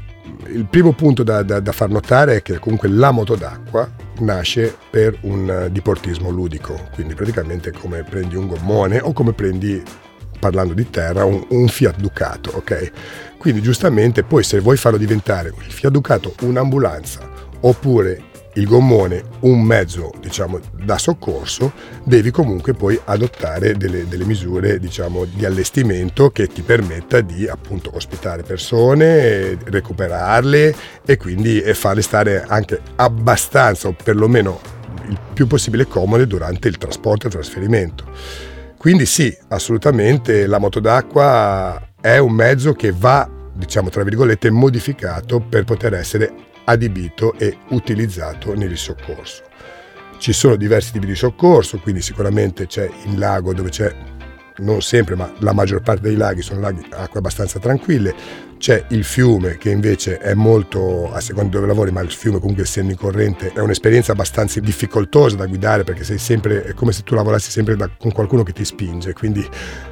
Il 0.47 0.67
primo 0.67 0.93
punto 0.93 1.23
da, 1.23 1.43
da, 1.43 1.61
da 1.61 1.73
far 1.73 1.91
notare 1.91 2.37
è 2.37 2.43
che 2.43 2.59
comunque 2.59 2.89
la 2.89 3.11
moto 3.11 3.35
d'acqua 3.35 3.91
nasce 4.21 4.77
per 4.91 5.19
un 5.23 5.69
diportismo 5.71 6.31
ludico, 6.31 6.89
quindi 6.95 7.15
praticamente 7.15 7.73
come 7.73 8.05
prendi 8.05 8.37
un 8.37 8.47
gommone 8.47 9.01
o 9.01 9.13
come 9.13 9.33
prendi 9.33 9.83
parlando 10.39 10.73
di 10.73 10.89
terra, 10.89 11.25
un, 11.25 11.45
un, 11.49 11.69
Fiat 11.69 11.99
Ducato, 11.99 12.53
ok? 12.55 12.93
Quindi 13.39 13.61
giustamente 13.61 14.23
poi 14.23 14.43
se 14.43 14.61
vuoi 14.61 14.77
farlo 14.77 14.99
diventare 14.99 15.49
il 15.49 15.73
Fiat 15.73 15.93
Ducato 15.93 16.35
un'ambulanza 16.43 17.29
oppure 17.61 18.30
il 18.55 18.67
gommone 18.67 19.23
un 19.41 19.63
mezzo 19.63 20.13
diciamo, 20.21 20.61
da 20.83 20.99
soccorso, 20.99 21.73
devi 22.05 22.31
comunque 22.31 22.75
poi 22.75 22.99
adottare 23.05 23.77
delle, 23.77 24.09
delle 24.09 24.25
misure 24.25 24.79
diciamo, 24.79 25.25
di 25.25 25.45
allestimento 25.45 26.31
che 26.31 26.49
ti 26.49 26.63
permetta 26.63 27.21
di 27.21 27.47
appunto 27.47 27.91
ospitare 27.95 28.43
persone, 28.43 29.57
recuperarle 29.65 30.75
e 31.05 31.17
quindi 31.17 31.61
farle 31.75 32.03
stare 32.03 32.45
anche 32.47 32.81
abbastanza 32.97 33.89
o 33.89 33.95
perlomeno 34.03 34.61
il 35.09 35.19
più 35.33 35.47
possibile 35.47 35.87
comode 35.87 36.27
durante 36.27 36.69
il 36.69 36.79
trasporto 36.79 37.25
e 37.25 37.29
il 37.29 37.35
trasferimento. 37.35 38.05
Quindi 38.77 39.07
sì, 39.07 39.37
assolutamente 39.49 40.47
la 40.47 40.59
moto 40.59 40.81
d'acqua 40.81 41.89
è 42.01 42.17
un 42.17 42.33
mezzo 42.33 42.73
che 42.73 42.93
va, 42.97 43.29
diciamo 43.53 43.91
tra 43.91 44.03
virgolette, 44.03 44.51
modificato 44.51 45.41
per 45.41 45.65
poter 45.65 45.95
essere 45.95 46.49
adibito 46.71 47.35
e 47.35 47.59
utilizzato 47.69 48.55
nel 48.55 48.77
soccorso. 48.77 49.43
Ci 50.19 50.33
sono 50.33 50.57
diversi 50.57 50.93
tipi 50.93 51.07
di 51.07 51.15
soccorso, 51.15 51.79
quindi 51.79 52.03
sicuramente 52.03 52.67
c'è 52.67 52.89
il 53.07 53.19
lago 53.19 53.55
dove 53.55 53.71
c'è, 53.71 53.95
non 54.59 54.83
sempre, 54.83 55.17
ma 55.17 55.33
la 55.39 55.53
maggior 55.53 55.81
parte 55.81 56.03
dei 56.03 56.17
laghi 56.17 56.43
sono 56.43 56.61
laghi 56.61 56.87
acque 56.91 57.19
abbastanza 57.19 57.59
tranquille, 57.59 58.15
c'è 58.61 58.85
il 58.89 59.05
fiume 59.05 59.57
che 59.57 59.71
invece 59.71 60.19
è 60.19 60.35
molto, 60.35 61.11
a 61.11 61.21
seconda 61.21 61.53
dove 61.53 61.67
lavori, 61.67 61.91
ma 61.91 62.03
il 62.03 62.11
fiume 62.11 62.39
comunque 62.39 62.65
essendo 62.65 62.93
in 62.93 62.99
corrente 62.99 63.53
è 63.55 63.61
un'esperienza 63.61 64.13
abbastanza 64.13 64.61
difficoltosa 64.61 65.37
da 65.37 65.47
guidare 65.47 65.83
perché 65.83 66.05
sei 66.05 66.19
sempre, 66.19 66.65
è 66.65 66.75
come 66.75 66.93
se 66.93 67.03
tu 67.03 67.15
lavorassi 67.15 67.51
sempre 67.51 67.75
da, 67.75 67.89
con 67.97 68.13
qualcuno 68.13 68.43
che 68.43 68.53
ti 68.53 68.67
spinge, 68.67 69.15
quindi 69.15 69.49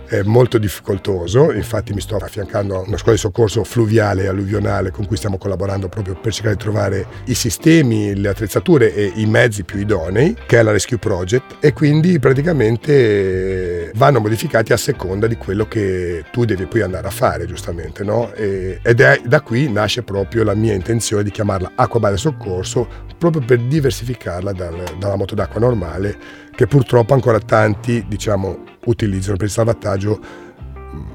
è 0.09 0.23
molto 0.23 0.59
difficoltoso, 0.59 1.53
infatti 1.53 1.93
mi 1.93 2.01
sto 2.01 2.17
affiancando 2.17 2.77
a 2.77 2.81
una 2.81 2.97
scuola 2.97 3.13
di 3.13 3.19
soccorso 3.19 3.63
fluviale 3.65 4.25
e 4.25 4.27
alluvionale 4.29 4.91
con 4.91 5.07
cui 5.07 5.17
stiamo 5.17 5.37
collaborando 5.37 5.89
proprio 5.89 6.15
per 6.15 6.33
cercare 6.33 6.57
di 6.57 6.63
trovare 6.63 7.07
i 7.25 7.35
sistemi, 7.35 8.15
le 8.15 8.29
attrezzature 8.29 8.95
e 8.95 9.13
i 9.17 9.27
mezzi 9.27 9.65
più 9.65 9.79
idonei, 9.79 10.35
che 10.47 10.59
è 10.59 10.63
la 10.63 10.73
Rescue 10.73 10.99
Project, 10.99 11.57
e 11.61 11.73
quindi 11.73 12.19
praticamente 12.19 13.93
vanno 13.95 14.21
modificati 14.21 14.73
a 14.73 14.77
seconda 14.77 15.27
di 15.27 15.37
quello 15.37 15.67
che 15.69 16.25
tu 16.33 16.45
devi 16.45 16.65
poi 16.67 16.81
andare 16.83 17.07
a 17.07 17.11
fare, 17.11 17.47
giustamente, 17.47 18.03
no? 18.03 18.33
e, 18.33 18.81
ed 18.83 19.01
è 19.01 19.21
da 19.25 19.43
qui 19.43 19.71
nasce 19.71 20.03
proprio 20.03 20.43
la 20.43 20.55
mia 20.55 20.73
intenzione 20.73 21.23
di 21.23 21.31
chiamarla 21.31 21.73
acqua 21.75 22.01
base 22.01 22.17
soccorso, 22.17 23.07
proprio 23.19 23.45
per 23.45 23.59
diversificarla 23.61 24.53
dal, 24.53 24.97
dalla 24.99 25.17
moto 25.17 25.35
d'acqua 25.35 25.61
normale, 25.61 26.17
che 26.55 26.67
purtroppo 26.67 27.15
ancora 27.15 27.41
tanti, 27.41 28.05
diciamo, 28.09 28.65
utilizzano 28.87 29.37
per 29.37 29.47
il 29.47 29.53
salvataggio 29.53 30.47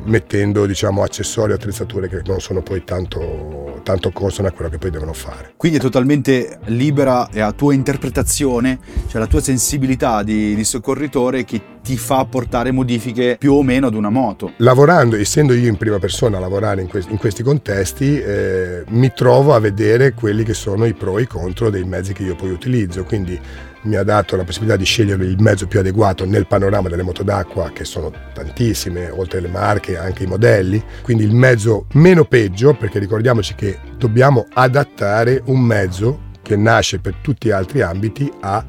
mettendo 0.06 0.66
diciamo, 0.66 1.02
accessori 1.02 1.52
e 1.52 1.56
attrezzature 1.56 2.08
che 2.08 2.22
non 2.26 2.40
sono 2.40 2.62
poi 2.62 2.84
tanto, 2.84 3.73
tanto 3.84 4.12
consone 4.12 4.48
a 4.48 4.52
quello 4.52 4.70
che 4.70 4.78
poi 4.78 4.90
devono 4.90 5.14
fare. 5.14 5.54
Quindi 5.58 5.78
è 5.78 5.82
totalmente 5.82 6.60
libera 6.66 7.30
e 7.30 7.42
a 7.42 7.52
tua 7.52 7.74
interpretazione, 7.74 8.80
cioè 9.08 9.20
la 9.20 9.28
tua 9.28 9.42
sensibilità 9.42 10.24
di, 10.24 10.56
di 10.56 10.64
soccorritore 10.64 11.44
che 11.44 11.62
ti 11.84 11.98
fa 11.98 12.26
portare 12.26 12.72
modifiche 12.72 13.36
più 13.38 13.54
o 13.54 13.62
meno 13.62 13.88
ad 13.88 13.94
una 13.94 14.10
moto. 14.10 14.54
Lavorando, 14.58 15.18
essendo 15.18 15.54
io 15.54 15.68
in 15.68 15.78
prima 15.78 16.00
persona 16.00 16.38
a 16.38 16.40
lavorare 16.40 16.82
in, 16.82 16.88
que- 16.88 17.04
in 17.10 17.18
questi 17.18 17.44
contesti, 17.44 18.20
eh, 18.20 18.84
mi 18.88 19.12
trovo 19.14 19.54
a 19.54 19.60
vedere 19.60 20.14
quelli 20.14 20.44
che 20.44 20.54
sono 20.54 20.86
i 20.86 20.94
pro 20.94 21.20
e 21.20 21.24
i 21.24 21.28
contro 21.28 21.70
dei 21.70 21.84
mezzi 21.84 22.14
che 22.14 22.24
io 22.24 22.36
poi 22.36 22.52
utilizzo. 22.52 23.04
Quindi 23.04 23.40
mi 23.84 23.96
ha 23.96 24.04
dato 24.04 24.36
la 24.36 24.44
possibilità 24.44 24.78
di 24.78 24.86
scegliere 24.86 25.26
il 25.26 25.42
mezzo 25.42 25.68
più 25.68 25.80
adeguato 25.80 26.26
nel 26.26 26.48
panorama 26.48 26.90
delle 26.90 27.04
moto 27.04 27.24
d'acqua, 27.24 27.72
che 27.72 27.86
sono 27.86 28.12
tantissime, 28.34 29.10
oltre 29.10 29.40
alle 29.40 29.48
marche 29.48 29.98
anche 29.98 30.24
i 30.24 30.28
modelli, 30.28 30.84
quindi 31.02 31.24
il 31.24 31.34
mezzo 31.34 31.86
meno 31.94 32.26
peggio, 32.26 32.74
perché 32.74 33.00
ricordiamoci 33.00 33.56
che 33.56 33.80
dobbiamo 33.98 34.48
adattare 34.54 35.42
un 35.46 35.60
mezzo 35.60 36.32
che 36.42 36.56
nasce 36.56 37.00
per 37.00 37.16
tutti 37.22 37.48
gli 37.48 37.52
altri 37.52 37.82
ambiti 37.82 38.32
a 38.42 38.66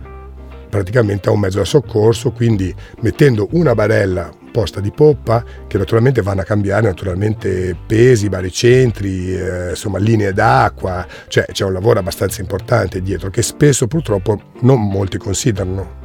praticamente 0.68 1.29
a 1.29 1.33
un 1.33 1.40
mezzo 1.40 1.59
da 1.59 1.64
soccorso, 1.64 2.33
quindi 2.33 2.74
mettendo 3.00 3.48
una 3.53 3.74
barella 3.74 4.42
posta 4.54 4.78
di 4.78 4.92
poppa 4.92 5.44
che 5.66 5.78
naturalmente 5.78 6.22
vanno 6.22 6.42
a 6.42 6.44
cambiare 6.44 6.86
naturalmente 6.86 7.76
pesi, 7.88 8.28
baricentri, 8.28 9.36
eh, 9.36 9.70
insomma 9.70 9.98
linee 9.98 10.32
d'acqua, 10.32 11.04
cioè 11.26 11.46
c'è 11.50 11.64
un 11.64 11.72
lavoro 11.72 11.98
abbastanza 11.98 12.40
importante 12.40 13.02
dietro 13.02 13.30
che 13.30 13.42
spesso 13.42 13.88
purtroppo 13.88 14.40
non 14.60 14.80
molti 14.80 15.18
considerano. 15.18 16.02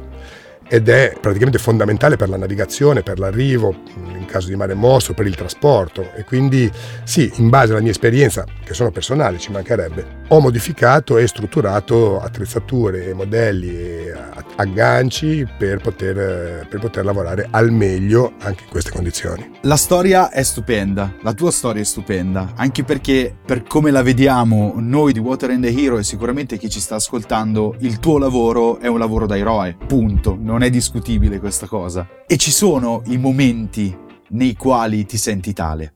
Ed 0.66 0.88
è 0.88 1.16
praticamente 1.20 1.58
fondamentale 1.58 2.16
per 2.16 2.28
la 2.28 2.36
navigazione, 2.36 3.02
per 3.02 3.20
l'arrivo, 3.20 3.74
in 4.18 4.24
caso 4.26 4.48
di 4.48 4.56
mare 4.56 4.74
mosso, 4.74 5.14
per 5.14 5.26
il 5.26 5.36
trasporto. 5.36 6.12
E 6.14 6.24
quindi 6.24 6.70
sì, 7.04 7.30
in 7.36 7.48
base 7.48 7.72
alla 7.72 7.80
mia 7.80 7.90
esperienza, 7.90 8.44
che 8.64 8.74
sono 8.74 8.90
personali, 8.90 9.38
ci 9.38 9.50
mancherebbe, 9.50 10.19
ho 10.32 10.40
modificato 10.40 11.18
e 11.18 11.26
strutturato 11.26 12.20
attrezzature, 12.20 13.12
modelli 13.14 13.68
e 13.68 14.14
agganci 14.56 15.44
per 15.58 15.80
poter, 15.80 16.68
per 16.68 16.78
poter 16.78 17.04
lavorare 17.04 17.48
al 17.50 17.72
meglio 17.72 18.34
anche 18.40 18.62
in 18.62 18.70
queste 18.70 18.92
condizioni. 18.92 19.58
La 19.62 19.76
storia 19.76 20.30
è 20.30 20.42
stupenda, 20.44 21.14
la 21.22 21.32
tua 21.32 21.50
storia 21.50 21.82
è 21.82 21.84
stupenda, 21.84 22.52
anche 22.54 22.84
perché 22.84 23.34
per 23.44 23.64
come 23.64 23.90
la 23.90 24.02
vediamo 24.02 24.74
noi 24.76 25.12
di 25.12 25.18
Water 25.18 25.50
and 25.50 25.64
the 25.64 25.76
Hero 25.76 25.98
e 25.98 26.04
sicuramente 26.04 26.58
chi 26.58 26.70
ci 26.70 26.78
sta 26.78 26.94
ascoltando, 26.94 27.74
il 27.80 27.98
tuo 27.98 28.18
lavoro 28.18 28.78
è 28.78 28.86
un 28.86 28.98
lavoro 28.98 29.26
da 29.26 29.36
eroe, 29.36 29.76
punto, 29.86 30.36
non 30.40 30.62
è 30.62 30.70
discutibile 30.70 31.40
questa 31.40 31.66
cosa. 31.66 32.06
E 32.26 32.36
ci 32.36 32.52
sono 32.52 33.02
i 33.06 33.18
momenti 33.18 33.96
nei 34.28 34.54
quali 34.54 35.04
ti 35.06 35.16
senti 35.16 35.52
tale. 35.52 35.94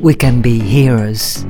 we 0.00 0.14
can 0.14 0.40
be 0.40 0.60
heroes. 0.60 1.44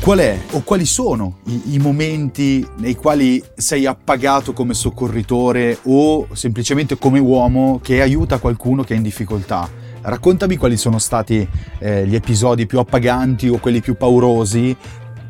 Qual 0.00 0.18
è 0.18 0.40
o 0.52 0.62
quali 0.62 0.86
sono 0.86 1.40
i, 1.44 1.74
i, 1.74 1.78
momenti 1.78 2.66
nei 2.78 2.94
quali 2.94 3.44
sei 3.54 3.84
appagato 3.84 4.54
come 4.54 4.72
soccorritore 4.72 5.76
o 5.82 6.26
semplicemente 6.32 6.96
come 6.96 7.18
uomo 7.18 7.80
che 7.82 8.00
aiuta 8.00 8.38
qualcuno 8.38 8.82
che 8.82 8.94
è 8.94 8.96
in 8.96 9.02
difficoltà? 9.02 9.68
Raccontami 10.00 10.56
quali 10.56 10.78
sono 10.78 10.98
stati 10.98 11.46
eh, 11.78 12.06
gli 12.06 12.14
episodi 12.14 12.64
più 12.64 12.78
appaganti 12.78 13.50
o 13.50 13.58
quelli 13.58 13.82
più 13.82 13.94
paurosi, 13.94 14.74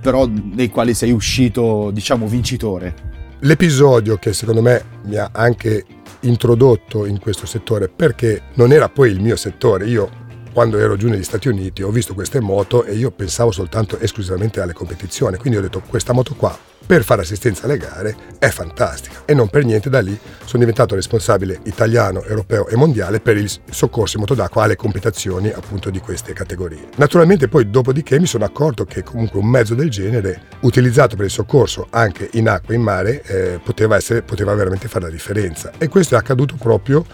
però 0.00 0.26
nei 0.26 0.70
quali 0.70 0.94
sei 0.94 1.11
uscito, 1.11 1.90
diciamo, 1.92 2.28
vincitore. 2.28 2.94
L'episodio 3.40 4.18
che 4.18 4.33
secondo 4.33 4.62
me 4.62 4.85
mi 5.06 5.16
ha 5.16 5.30
anche 5.33 5.85
introdotto 6.20 7.06
in 7.06 7.18
questo 7.18 7.44
settore 7.44 7.88
perché 7.88 8.42
non 8.54 8.70
era 8.70 8.88
poi 8.88 9.11
il 9.11 9.20
mio 9.20 9.35
settore, 9.35 9.87
io 9.87 10.28
quando 10.53 10.79
ero 10.79 10.97
giù 10.97 11.09
negli 11.09 11.23
Stati 11.23 11.49
Uniti 11.49 11.83
ho 11.83 11.91
visto 11.91 12.15
queste 12.15 12.41
moto 12.41 12.85
e 12.85 12.95
io 12.95 13.11
pensavo 13.11 13.51
soltanto 13.51 13.99
esclusivamente 13.99 14.61
alle 14.61 14.73
competizioni, 14.73 15.37
quindi 15.37 15.59
ho 15.59 15.63
detto 15.63 15.83
questa 15.87 16.13
moto 16.13 16.35
qua 16.35 16.59
per 16.91 17.05
fare 17.05 17.23
assistenza 17.23 17.67
alle 17.67 17.77
gare 17.77 18.17
è 18.39 18.49
fantastica. 18.49 19.23
E 19.25 19.33
non 19.33 19.49
per 19.49 19.65
niente 19.65 19.89
da 19.89 20.01
lì 20.01 20.19
sono 20.45 20.59
diventato 20.59 20.97
responsabile 20.97 21.61
italiano, 21.65 22.25
europeo 22.25 22.67
e 22.67 22.75
mondiale 22.75 23.21
per 23.21 23.37
il 23.37 23.49
soccorso 23.71 24.17
in 24.17 24.23
moto 24.23 24.35
d'acqua 24.35 24.65
alle 24.65 24.75
competizioni 24.75 25.51
appunto 25.51 25.91
di 25.91 26.01
queste 26.01 26.33
categorie. 26.33 26.89
Naturalmente 26.97 27.47
poi 27.47 27.71
dopodiché 27.71 28.19
mi 28.19 28.27
sono 28.27 28.45
accorto 28.45 28.85
che 28.87 29.05
comunque 29.05 29.39
un 29.39 29.47
mezzo 29.47 29.77
del 29.77 29.89
genere 29.89 30.43
utilizzato 30.61 31.15
per 31.15 31.27
il 31.27 31.31
soccorso 31.31 31.87
anche 31.91 32.29
in 32.33 32.49
acqua 32.49 32.75
e 32.75 32.77
in 32.77 32.83
mare 32.83 33.23
eh, 33.23 33.61
poteva, 33.63 33.95
essere, 33.95 34.23
poteva 34.23 34.53
veramente 34.55 34.89
fare 34.89 35.05
la 35.05 35.13
differenza. 35.13 35.71
E 35.79 35.87
questo 35.87 36.17
è 36.17 36.19
accaduto 36.19 36.57
proprio 36.59 37.05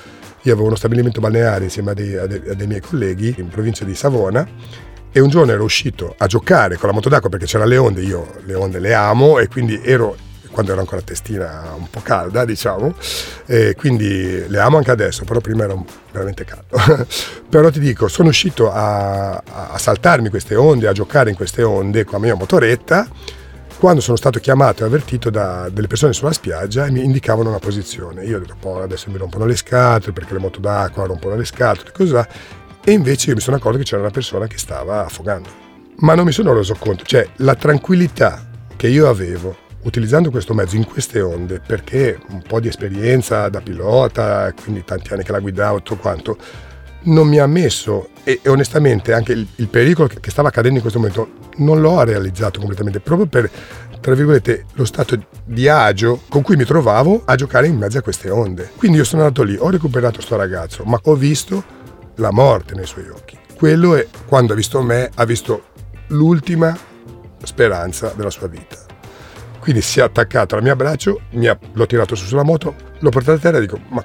io 0.49 0.53
avevo 0.53 0.69
uno 0.69 0.77
stabilimento 0.77 1.21
balneare 1.21 1.65
insieme 1.65 1.91
a 1.91 1.95
dei, 1.95 2.17
a 2.17 2.27
dei, 2.27 2.43
a 2.49 2.55
dei 2.55 2.67
miei 2.67 2.81
colleghi 2.81 3.35
in 3.39 3.49
provincia 3.49 3.85
di 3.85 3.95
Savona 3.95 4.47
e 5.11 5.21
un 5.21 5.29
giorno 5.29 5.53
ero 5.53 5.65
uscito 5.65 6.15
a 6.19 6.27
giocare 6.27 6.77
con 6.77 6.89
la 6.89 6.95
moto 6.95 7.09
d'acqua 7.09 7.31
perché 7.31 7.47
c'erano 7.47 7.71
le 7.71 7.77
onde, 7.77 8.03
io 8.03 8.35
le 8.45 8.55
onde 8.55 8.79
le 8.79 8.95
amo 8.95 9.39
e 9.39 9.49
quindi 9.49 9.81
ero 9.83 10.17
quando 10.57 10.73
ero 10.73 10.81
ancora 10.81 11.03
testina 11.03 11.75
un 11.77 11.91
po' 11.91 12.01
calda, 12.01 12.47
diciamo, 12.47 12.95
e 13.45 13.75
quindi 13.77 14.49
le 14.49 14.59
amo 14.59 14.79
anche 14.79 14.91
adesso, 14.91 15.25
però 15.25 15.39
prima 15.41 15.65
era 15.65 15.75
veramente 16.11 16.47
caldo. 16.47 17.07
però 17.47 17.69
ti 17.69 17.79
dico, 17.79 18.09
sono 18.09 18.31
uscito 18.31 18.73
a, 18.73 19.35
a, 19.35 19.77
saltarmi 19.77 20.31
queste 20.31 20.55
onde, 20.55 20.89
a 20.89 20.93
giocare 20.93 21.29
in 21.29 21.37
queste 21.37 21.63
onde 21.63 22.05
con 22.05 22.15
la 22.15 22.25
mia 22.25 22.35
motoretta, 22.37 23.07
quando 23.79 24.01
sono 24.01 24.17
stato 24.17 24.39
chiamato 24.39 24.83
e 24.83 24.87
avvertito 24.87 25.31
da 25.31 25.69
delle 25.71 25.87
persone 25.87 26.13
sulla 26.13 26.33
spiaggia 26.33 26.87
e 26.87 26.91
mi 26.91 27.05
indicavano 27.05 27.49
una 27.49 27.59
posizione. 27.59 28.25
Io 28.25 28.37
ho 28.37 28.41
detto, 28.41 28.57
poi 28.59 28.83
adesso 28.83 29.11
mi 29.11 29.19
rompono 29.19 29.45
le 29.45 29.57
scatole 29.57 30.13
perché 30.13 30.33
le 30.33 30.41
moto 30.41 30.61
d'acqua 30.61 31.07
rompono 31.07 31.37
le 31.37 31.45
scatole, 31.45 31.93
cosa 31.93 32.27
e 32.85 32.93
invece 32.93 33.31
io 33.31 33.35
mi 33.35 33.41
sono 33.41 33.57
accorto 33.57 33.79
che 33.79 33.85
c'era 33.85 34.01
una 34.01 34.11
persona 34.11 34.47
che 34.47 34.59
stava 34.59 35.05
affogando. 35.05 35.49
Ma 35.97 36.15
non 36.15 36.25
mi 36.25 36.33
sono 36.33 36.53
reso 36.53 36.77
conto, 36.79 37.05
cioè 37.05 37.29
la 37.37 37.55
tranquillità 37.55 38.47
che 38.77 38.89
io 38.89 39.09
avevo 39.09 39.57
utilizzando 39.83 40.31
questo 40.31 40.55
mezzo 40.55 40.77
in 40.77 40.85
queste 40.85 41.21
onde, 41.21 41.61
perché 41.65 42.19
un 42.29 42.43
po' 42.43 42.61
di 42.61 42.69
esperienza 42.69 43.49
da 43.49 43.61
pilota, 43.61 44.53
quindi 44.61 44.85
tanti 44.85 45.13
anni 45.13 45.23
che 45.23 45.33
la 45.33 45.41
guidavo 45.41 45.79
e 45.79 45.83
tutto 45.83 46.01
quanto, 46.01 46.37
non 47.07 47.29
mi 47.29 47.39
ha 47.39 47.47
messo 47.47 48.09
e, 48.25 48.41
e 48.43 48.49
onestamente 48.49 49.13
anche 49.13 49.33
il, 49.33 49.47
il, 49.57 49.69
pericolo 49.69 50.09
che, 50.09 50.21
che 50.21 50.31
stava 50.31 50.49
accadendo 50.49 50.77
in 50.77 50.83
questo 50.83 50.99
momento 50.99 51.29
non 51.57 51.81
l'ho 51.81 52.03
realizzato 52.03 52.59
completamente, 52.59 53.01
proprio 53.01 53.27
per, 53.27 53.51
tra 54.01 54.15
virgolette, 54.15 54.67
lo 54.75 54.85
stato 54.85 55.21
di 55.45 55.69
agio 55.69 56.23
con 56.29 56.43
cui 56.43 56.57
mi 56.57 56.65
trovavo 56.65 57.23
a 57.25 57.35
giocare 57.35 57.67
in 57.67 57.77
mezzo 57.77 57.99
a 57.99 58.03
queste 58.03 58.31
onde. 58.31 58.71
Quindi 58.77 58.99
io 58.99 59.05
sono 59.05 59.23
andato 59.23 59.43
lì, 59.43 59.57
ho 59.59 59.71
recuperato 59.71 60.21
sto 60.21 60.37
ragazzo, 60.37 60.85
ma 60.85 60.99
ho 61.05 61.15
visto 61.15 61.65
la 62.17 62.31
morte 62.31 62.75
nei 62.75 62.87
suoi 62.87 63.09
occhi. 63.09 63.39
Quello 63.55 63.95
è, 63.95 64.07
quando 64.27 64.53
ha 64.53 64.57
visto 64.57 64.83
me, 64.83 65.11
ha 65.15 65.25
visto 65.25 65.65
l'ultima 66.09 66.77
speranza 67.43 68.13
della 68.15 68.31
sua 68.31 68.49
vita. 68.49 68.85
Quindi 69.61 69.83
si 69.83 69.99
è 69.99 70.03
attaccato 70.03 70.55
al 70.55 70.63
mio 70.63 70.73
abbraccio, 70.73 71.23
ha, 71.45 71.59
l'ho 71.73 71.87
tirato 71.87 72.15
su 72.15 72.27
sulla 72.27 72.45
moto, 72.45 72.75
l'ho 72.99 73.11
portato 73.11 73.39
a 73.39 73.41
terra 73.41 73.59
e 73.59 73.61
dico, 73.61 73.81
ma 73.89 74.05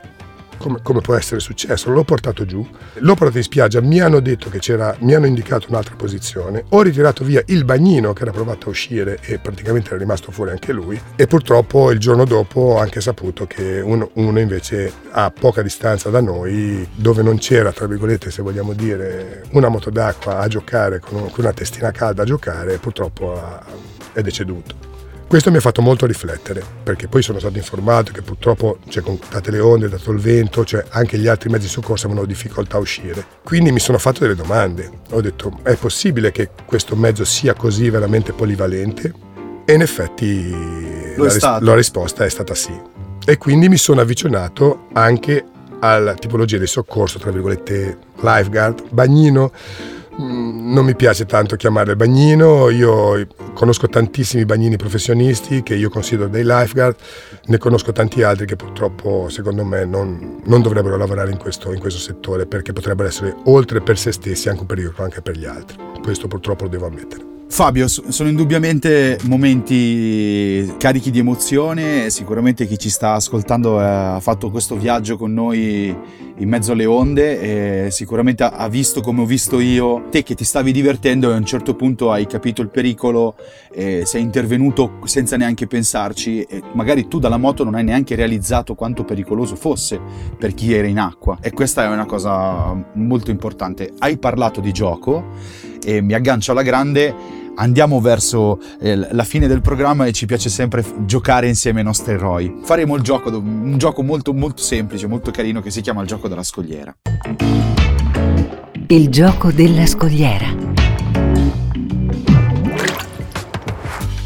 come, 0.62 0.80
come, 0.82 1.02
può 1.02 1.15
essere 1.15 1.39
successo? 1.39 1.89
L'ho 1.89 2.04
portato 2.04 2.45
giù, 2.45 2.65
l'ho 2.93 3.15
portato 3.15 3.38
in 3.38 3.43
spiaggia, 3.43 3.82
mi 3.82 4.00
hanno 4.00 4.19
detto 4.19 4.50
che 4.50 4.60
c'era, 4.60 4.95
mi 5.00 5.13
hanno 5.13 5.26
indicato 5.26 5.67
un'altra 5.69 5.95
posizione, 5.95 6.65
ho 6.69 6.82
ritirato 6.82 7.24
via 7.24 7.41
il 7.47 7.65
bagnino 7.65 8.13
che 8.13 8.21
era 8.21 8.32
provato 8.32 8.67
a 8.67 8.69
uscire 8.69 9.19
e 9.21 9.39
praticamente 9.39 9.89
era 9.89 9.97
rimasto 9.97 10.32
fuori 10.32 10.52
anche 10.52 10.71
lui 10.71 11.00
e 11.15 11.28
purtroppo 11.28 11.91
il 11.91 12.00
giorno 12.00 12.26
dopo 12.26 12.60
ho 12.62 12.78
anche 12.78 13.02
saputo 13.02 13.47
che 13.47 13.82
uno, 13.82 14.12
uno 14.13 14.39
invece 14.39 14.91
a 15.12 15.32
poca 15.32 15.62
distanza 15.62 16.10
da 16.10 16.21
noi, 16.21 16.88
dove 16.93 17.21
non 17.24 17.38
c'era, 17.38 17.71
tra 17.71 17.88
virgolette, 17.88 18.32
se 18.32 18.41
vogliamo 18.41 18.74
dire, 18.74 19.43
una 19.52 19.69
moto 19.69 19.89
d'acqua 19.89 20.39
a 20.39 20.47
giocare, 20.47 21.00
con, 21.00 21.30
una 21.36 21.54
testina 21.54 21.91
calda 21.91 22.21
a 22.21 22.26
giocare, 22.26 22.78
purtroppo 22.78 23.34
ha, 23.34 23.63
è 24.13 24.21
deceduto. 24.21 24.90
Questo 25.32 25.50
mi 25.50 25.56
ha 25.56 25.62
fatto 25.62 25.82
molto 25.82 26.06
riflettere, 26.06 26.62
perché 26.84 27.08
poi 27.08 27.22
sono 27.22 27.39
stato 27.39 27.56
informato 27.56 28.12
che 28.12 28.22
purtroppo, 28.22 28.80
cioè, 28.89 29.02
con 29.02 29.17
date 29.30 29.50
le 29.50 29.62
onde, 29.62 29.88
dato 29.88 30.12
il 30.12 30.20
vento, 30.20 30.65
cioè, 30.65 30.84
anche 30.89 31.17
gli 31.17 31.28
altri 31.28 31.48
mezzi 31.48 31.67
di 31.67 31.72
soccorso 31.72 32.08
avevano 32.08 32.28
difficoltà 32.28 32.76
a 32.76 32.82
uscire. 32.82 33.26
Quindi 33.41 33.72
mi 33.72 33.80
sono 33.80 33.98
fatto 33.98 34.20
delle 34.20 34.36
domande. 34.36 34.91
Ho 35.12 35.22
detto, 35.22 35.60
è 35.63 35.78
possibile 35.78 36.34
che 36.34 36.50
questo 36.65 36.98
mezzo 36.98 37.24
sia 37.24 37.54
così 37.54 37.89
veramente 37.89 38.34
polivalente? 38.34 39.13
E 39.63 39.74
in 39.74 39.80
effetti 39.80 40.54
la, 41.15 41.60
la 41.62 41.76
risposta 41.76 42.26
è 42.26 42.30
stata 42.30 42.54
sì. 42.54 42.78
E 43.26 43.38
quindi 43.38 43.70
mi 43.70 43.78
sono 43.78 44.02
avvicinato 44.02 44.88
anche 44.91 45.46
alla 45.80 46.13
tipologia 46.13 46.58
di 46.58 46.67
soccorso, 46.67 47.20
tra 47.20 47.32
virgolette, 47.32 47.98
lifeguard, 48.20 48.84
bagnino, 48.89 49.54
non 50.17 50.86
mi 50.86 50.95
piace 50.95 51.26
tanto 51.26 51.56
chiamare 51.56 51.95
bagnino, 51.95 52.69
io 52.69 53.28
conosco 53.54 53.88
tantissimi 53.88 54.45
bagnini 54.45 54.76
professionisti 54.76 55.63
che 55.63 55.76
io 55.76 55.89
considero 55.89 56.28
dei 56.28 56.43
lifeguard, 56.43 56.95
ne 57.45 57.58
conosco 57.58 57.91
tanti 57.91 58.21
altri 58.24 58.45
che 58.45 58.56
purtroppo 58.56 59.30
secondo 59.30 59.63
me 59.63 59.86
non, 59.86 60.41
non 60.43 60.62
dovrebbero 60.62 60.97
lavorare 60.97 61.32
in 61.32 61.38
questo, 61.38 61.71
in 61.71 61.80
questo, 61.80 62.00
settore 62.00 62.45
perché 62.45 62.74
potrebbero 62.74 63.08
essere 63.08 63.36
oltre 63.45 63.82
per 63.82 63.97
se 63.97 64.12
stessi 64.12 64.50
anche 64.50 64.62
un 64.62 64.67
pericolo 64.67 65.04
anche 65.04 65.21
per 65.21 65.38
gli 65.38 65.45
altri. 65.45 65.78
Questo 66.02 66.28
purtroppo 66.28 66.63
lo 66.63 66.69
devo 66.69 66.88
ammettere. 66.88 67.31
Fabio, 67.51 67.89
sono 67.89 68.29
indubbiamente 68.29 69.17
momenti 69.23 70.73
carichi 70.77 71.11
di 71.11 71.19
emozione, 71.19 72.09
sicuramente 72.09 72.65
chi 72.65 72.79
ci 72.79 72.89
sta 72.89 73.11
ascoltando 73.11 73.77
eh, 73.81 73.83
ha 73.83 74.19
fatto 74.21 74.49
questo 74.49 74.77
viaggio 74.77 75.17
con 75.17 75.33
noi 75.33 75.93
in 76.37 76.47
mezzo 76.47 76.71
alle 76.71 76.85
onde 76.85 77.85
e 77.85 77.91
sicuramente 77.91 78.43
ha 78.43 78.69
visto 78.69 79.01
come 79.01 79.21
ho 79.21 79.25
visto 79.25 79.59
io 79.59 80.05
te 80.09 80.23
che 80.23 80.33
ti 80.33 80.45
stavi 80.45 80.71
divertendo 80.71 81.29
e 81.29 81.33
a 81.33 81.37
un 81.37 81.45
certo 81.45 81.75
punto 81.75 82.09
hai 82.09 82.25
capito 82.25 82.61
il 82.61 82.69
pericolo 82.69 83.35
e 83.69 84.03
sei 84.05 84.21
intervenuto 84.21 84.99
senza 85.03 85.35
neanche 85.35 85.67
pensarci 85.67 86.43
e 86.43 86.63
magari 86.71 87.09
tu 87.09 87.19
dalla 87.19 87.37
moto 87.37 87.65
non 87.65 87.75
hai 87.75 87.83
neanche 87.83 88.15
realizzato 88.15 88.75
quanto 88.75 89.03
pericoloso 89.03 89.57
fosse 89.57 89.99
per 90.39 90.53
chi 90.53 90.73
era 90.73 90.87
in 90.87 90.99
acqua 90.99 91.37
e 91.41 91.51
questa 91.51 91.83
è 91.83 91.87
una 91.89 92.05
cosa 92.05 92.73
molto 92.93 93.29
importante. 93.29 93.91
Hai 93.99 94.17
parlato 94.17 94.61
di 94.61 94.71
gioco 94.71 95.69
e 95.83 96.01
mi 96.01 96.13
aggancio 96.13 96.51
alla 96.53 96.63
grande 96.63 97.39
andiamo 97.55 97.99
verso 97.99 98.59
eh, 98.79 98.95
la 98.95 99.23
fine 99.23 99.47
del 99.47 99.61
programma 99.61 100.05
e 100.05 100.11
ci 100.11 100.25
piace 100.25 100.49
sempre 100.49 100.83
giocare 101.05 101.47
insieme 101.47 101.79
ai 101.79 101.85
nostri 101.85 102.13
eroi. 102.13 102.59
Faremo 102.63 102.95
il 102.95 103.01
gioco, 103.01 103.29
un 103.29 103.77
gioco 103.77 104.03
molto 104.03 104.33
molto 104.33 104.61
semplice, 104.61 105.07
molto 105.07 105.31
carino 105.31 105.61
che 105.61 105.71
si 105.71 105.81
chiama 105.81 106.01
il 106.01 106.07
gioco 106.07 106.27
della 106.27 106.43
scogliera. 106.43 106.95
Il 108.87 109.09
gioco 109.09 109.51
della 109.51 109.85
scogliera. 109.85 110.81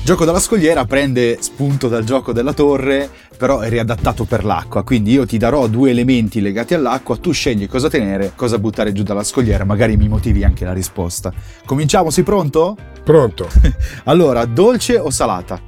Gioco 0.06 0.24
della 0.24 0.40
scogliera 0.40 0.86
prende 0.86 1.38
spunto 1.42 1.88
dal 1.88 2.04
gioco 2.04 2.32
della 2.32 2.54
torre, 2.54 3.10
però 3.36 3.60
è 3.60 3.70
riadattato 3.70 4.26
per 4.26 4.44
l'acqua, 4.44 4.84
quindi 4.84 5.12
io 5.12 5.26
ti 5.26 5.38
darò 5.38 5.68
due 5.68 5.90
elementi 5.90 6.42
legati 6.42 6.74
all'acqua, 6.74 7.18
tu 7.18 7.32
scegli 7.32 7.68
cosa 7.68 7.90
tenere, 7.90 8.34
cosa 8.36 8.60
buttare 8.60 8.92
giù 8.92 9.04
dalla 9.04 9.24
scogliera, 9.24 9.64
magari 9.66 9.98
mi 9.98 10.08
motivi 10.08 10.44
anche 10.44 10.66
la 10.66 10.74
risposta. 10.74 11.34
Cominciamo, 11.66 12.10
sei 12.10 12.24
pronto? 12.24 12.76
Pronto. 13.04 13.48
allora, 14.06 14.46
dolce 14.46 14.98
o 14.98 15.10
salata? 15.10 15.60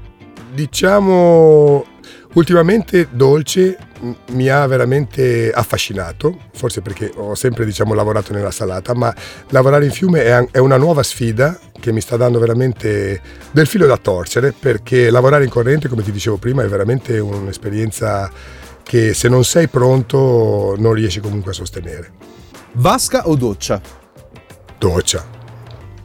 Diciamo 0.53 1.95
ultimamente 2.37 3.07
dolce 3.11 3.77
mi 4.29 4.47
ha 4.47 4.65
veramente 4.67 5.51
affascinato, 5.51 6.37
forse 6.53 6.81
perché 6.81 7.11
ho 7.15 7.33
sempre 7.33 7.65
diciamo, 7.65 7.95
lavorato 7.95 8.31
nella 8.31 8.51
salata, 8.51 8.93
ma 8.93 9.13
lavorare 9.49 9.85
in 9.85 9.91
fiume 9.91 10.47
è, 10.51 10.59
una 10.59 10.77
nuova 10.77 11.01
sfida 11.01 11.59
che 11.79 11.91
mi 11.91 11.99
sta 11.99 12.15
dando 12.15 12.37
veramente 12.37 13.19
del 13.49 13.65
filo 13.65 13.87
da 13.87 13.97
torcere, 13.97 14.53
perché 14.57 15.09
lavorare 15.09 15.45
in 15.45 15.49
corrente, 15.49 15.87
come 15.87 16.03
ti 16.03 16.11
dicevo 16.11 16.37
prima, 16.37 16.63
è 16.63 16.67
veramente 16.67 17.17
un'esperienza 17.17 18.29
che 18.83 19.15
se 19.15 19.27
non 19.29 19.43
sei 19.43 19.67
pronto 19.67 20.75
non 20.77 20.93
riesci 20.93 21.19
comunque 21.19 21.51
a 21.51 21.55
sostenere. 21.55 22.11
Vasca 22.73 23.27
o 23.27 23.35
doccia? 23.35 23.81
Doccia, 24.77 25.25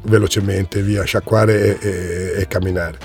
velocemente, 0.05 0.81
via, 0.81 1.05
sciacquare 1.05 1.79
e, 1.79 1.89
e, 1.89 2.41
e 2.41 2.47
camminare. 2.49 2.99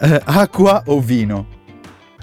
Eh, 0.00 0.20
acqua 0.24 0.84
o 0.86 1.00
vino? 1.00 1.53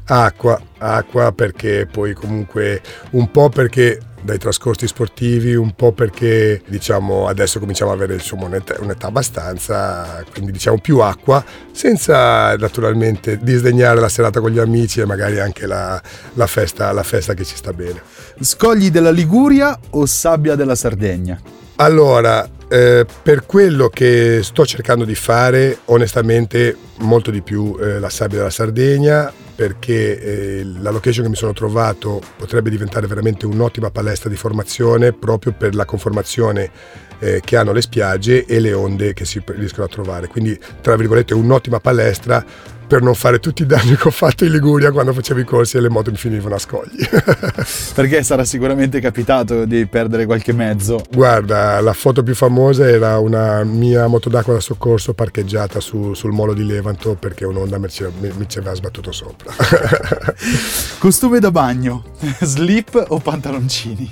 Acqua, 0.05 0.59
acqua 0.77 1.31
perché 1.31 1.87
poi 1.89 2.13
comunque 2.13 2.81
un 3.11 3.31
po' 3.31 3.49
perché 3.49 3.99
dai 4.21 4.37
trascorsi 4.37 4.87
sportivi, 4.87 5.55
un 5.55 5.73
po' 5.73 5.91
perché 5.91 6.61
diciamo 6.67 7.27
adesso 7.27 7.59
cominciamo 7.59 7.91
ad 7.91 7.97
avere 7.97 8.13
insomma, 8.13 8.45
un'età, 8.45 8.75
un'età 8.79 9.07
abbastanza, 9.07 10.23
quindi 10.31 10.51
diciamo 10.51 10.79
più 10.79 10.99
acqua, 10.99 11.43
senza 11.71 12.55
naturalmente 12.55 13.37
disdegnare 13.41 13.99
la 13.99 14.09
serata 14.09 14.39
con 14.39 14.51
gli 14.51 14.59
amici 14.59 15.01
e 15.01 15.05
magari 15.05 15.39
anche 15.39 15.65
la, 15.65 16.01
la, 16.33 16.47
festa, 16.47 16.91
la 16.91 17.03
festa 17.03 17.33
che 17.33 17.43
ci 17.43 17.55
sta 17.55 17.73
bene. 17.73 18.01
Scogli 18.39 18.91
della 18.91 19.11
Liguria 19.11 19.77
o 19.91 20.05
sabbia 20.05 20.55
della 20.55 20.75
Sardegna? 20.75 21.39
Allora, 21.75 22.47
eh, 22.67 23.05
per 23.23 23.45
quello 23.45 23.89
che 23.89 24.41
sto 24.43 24.65
cercando 24.67 25.03
di 25.03 25.15
fare, 25.15 25.79
onestamente 25.85 26.77
molto 26.99 27.31
di 27.31 27.41
più 27.41 27.75
eh, 27.81 27.99
la 27.99 28.09
sabbia 28.09 28.37
della 28.37 28.51
Sardegna, 28.51 29.33
perché 29.61 30.19
eh, 30.19 30.63
la 30.79 30.89
location 30.89 31.25
che 31.25 31.29
mi 31.29 31.35
sono 31.35 31.53
trovato 31.53 32.19
potrebbe 32.35 32.71
diventare 32.71 33.05
veramente 33.05 33.45
un'ottima 33.45 33.91
palestra 33.91 34.27
di 34.27 34.35
formazione 34.35 35.13
proprio 35.13 35.53
per 35.55 35.75
la 35.75 35.85
conformazione 35.85 36.71
eh, 37.19 37.41
che 37.45 37.57
hanno 37.57 37.71
le 37.71 37.83
spiagge 37.83 38.45
e 38.45 38.59
le 38.59 38.73
onde 38.73 39.13
che 39.13 39.23
si 39.23 39.39
riescono 39.45 39.85
a 39.85 39.87
trovare. 39.87 40.25
Quindi, 40.25 40.59
tra 40.81 40.95
virgolette, 40.95 41.35
un'ottima 41.35 41.79
palestra 41.79 42.43
per 42.91 43.01
non 43.01 43.15
fare 43.15 43.39
tutti 43.39 43.61
i 43.61 43.65
danni 43.65 43.95
che 43.95 44.09
ho 44.09 44.11
fatto 44.11 44.43
in 44.43 44.51
Liguria 44.51 44.91
quando 44.91 45.13
facevo 45.13 45.39
i 45.39 45.45
corsi 45.45 45.77
e 45.77 45.79
le 45.79 45.87
moto 45.87 46.11
mi 46.11 46.17
finivano 46.17 46.55
a 46.55 46.57
scogli. 46.57 46.99
Perché 47.95 48.21
sarà 48.21 48.43
sicuramente 48.43 48.99
capitato 48.99 49.63
di 49.63 49.85
perdere 49.85 50.25
qualche 50.25 50.51
mezzo. 50.51 51.01
Guarda, 51.09 51.79
la 51.79 51.93
foto 51.93 52.21
più 52.21 52.35
famosa 52.35 52.85
era 52.89 53.17
una 53.17 53.63
mia 53.63 54.07
moto 54.07 54.27
d'acqua 54.27 54.55
da 54.55 54.59
soccorso 54.59 55.13
parcheggiata 55.13 55.79
su, 55.79 56.13
sul 56.13 56.33
molo 56.33 56.53
di 56.53 56.65
Levanto 56.65 57.15
perché 57.15 57.45
un'onda 57.45 57.77
mi 57.77 57.87
mi 58.19 58.49
ci 58.49 58.57
aveva 58.57 58.75
sbattuto 58.75 59.13
sopra. 59.13 59.53
Costume 60.99 61.39
da 61.39 61.49
bagno, 61.49 62.03
slip 62.43 63.05
o 63.07 63.19
pantaloncini? 63.19 64.11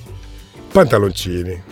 Pantaloncini. 0.71 1.63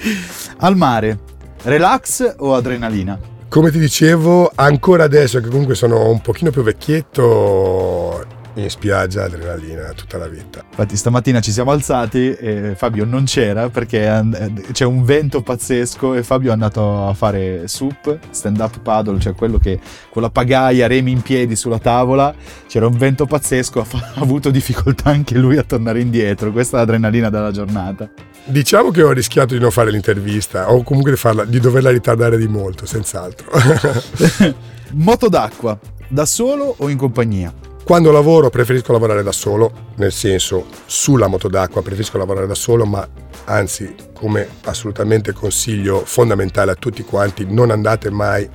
Al 0.57 0.75
mare, 0.75 1.19
relax 1.63 2.35
o 2.39 2.53
adrenalina? 2.53 3.36
Come 3.49 3.71
ti 3.71 3.79
dicevo, 3.79 4.51
ancora 4.53 5.05
adesso 5.05 5.39
che 5.39 5.47
comunque 5.47 5.73
sono 5.73 6.09
un 6.09 6.21
pochino 6.21 6.51
più 6.51 6.63
vecchietto, 6.63 8.25
in 8.61 8.69
spiaggia, 8.69 9.25
adrenalina 9.25 9.91
tutta 9.93 10.17
la 10.17 10.27
vita. 10.27 10.63
Infatti 10.69 10.95
stamattina 10.95 11.39
ci 11.39 11.51
siamo 11.51 11.71
alzati 11.71 12.33
e 12.33 12.73
Fabio 12.75 13.05
non 13.05 13.25
c'era 13.25 13.69
perché 13.69 14.23
c'è 14.71 14.85
un 14.85 15.03
vento 15.03 15.41
pazzesco 15.41 16.13
e 16.13 16.23
Fabio 16.23 16.49
è 16.49 16.53
andato 16.53 17.07
a 17.07 17.13
fare 17.13 17.67
SUP, 17.67 18.19
stand 18.29 18.59
up 18.59 18.79
paddle, 18.79 19.19
cioè 19.19 19.33
quello 19.33 19.57
che 19.57 19.79
con 20.09 20.21
la 20.21 20.29
pagaia 20.29 20.87
remi 20.87 21.11
in 21.11 21.21
piedi 21.21 21.55
sulla 21.55 21.79
tavola, 21.79 22.33
c'era 22.67 22.87
un 22.87 22.97
vento 22.97 23.25
pazzesco, 23.25 23.79
ha, 23.91 24.11
avuto 24.15 24.49
difficoltà 24.49 25.09
anche 25.09 25.37
lui 25.37 25.57
a 25.57 25.63
tornare 25.63 25.99
indietro, 25.99 26.51
questa 26.51 26.77
è 26.77 26.79
l'adrenalina 26.79 27.29
della 27.29 27.51
giornata. 27.51 28.09
Diciamo 28.43 28.91
che 28.91 29.03
ho 29.03 29.11
rischiato 29.11 29.53
di 29.53 29.59
non 29.59 29.71
fare 29.71 29.91
l'intervista 29.91 30.71
o 30.71 30.81
comunque 30.81 31.11
di, 31.11 31.17
farla, 31.17 31.43
di 31.43 31.59
doverla 31.59 31.89
ritardare 31.89 32.37
di 32.37 32.47
molto, 32.47 32.85
senz'altro. 32.85 33.51
Moto 34.93 35.27
d'acqua, 35.27 35.77
da 36.07 36.25
solo 36.25 36.73
o 36.77 36.89
in 36.89 36.97
compagnia? 36.97 37.53
Quando 37.87 38.11
lavoro 38.11 38.49
preferisco 38.49 38.91
lavorare 38.91 39.23
da 39.23 39.31
solo, 39.31 39.71
nel 39.95 40.11
senso 40.11 40.65
sulla 40.85 41.27
moto 41.27 41.47
d'acqua 41.47 41.81
preferisco 41.81 42.17
lavorare 42.17 42.45
da 42.45 42.53
solo, 42.53 42.85
ma 42.85 43.07
anzi 43.45 43.95
come 44.13 44.45
assolutamente 44.65 45.31
consiglio 45.31 46.01
fondamentale 46.03 46.71
a 46.71 46.75
tutti 46.75 47.01
quanti, 47.03 47.45
non 47.49 47.71
andate 47.71 48.09
mai 48.09 48.45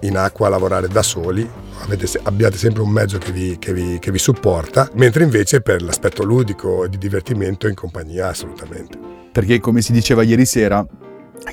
in 0.00 0.18
acqua 0.18 0.48
a 0.48 0.50
lavorare 0.50 0.88
da 0.88 1.02
soli, 1.02 1.48
avete, 1.80 2.20
abbiate 2.22 2.58
sempre 2.58 2.82
un 2.82 2.90
mezzo 2.90 3.16
che 3.16 3.32
vi, 3.32 3.56
che, 3.58 3.72
vi, 3.72 3.98
che 3.98 4.10
vi 4.10 4.18
supporta, 4.18 4.90
mentre 4.96 5.22
invece 5.22 5.62
per 5.62 5.80
l'aspetto 5.80 6.22
ludico 6.22 6.84
e 6.84 6.90
di 6.90 6.98
divertimento 6.98 7.68
in 7.68 7.74
compagnia 7.74 8.28
assolutamente 8.28 9.12
perché 9.32 9.60
come 9.60 9.80
si 9.80 9.92
diceva 9.92 10.22
ieri 10.22 10.44
sera, 10.44 10.86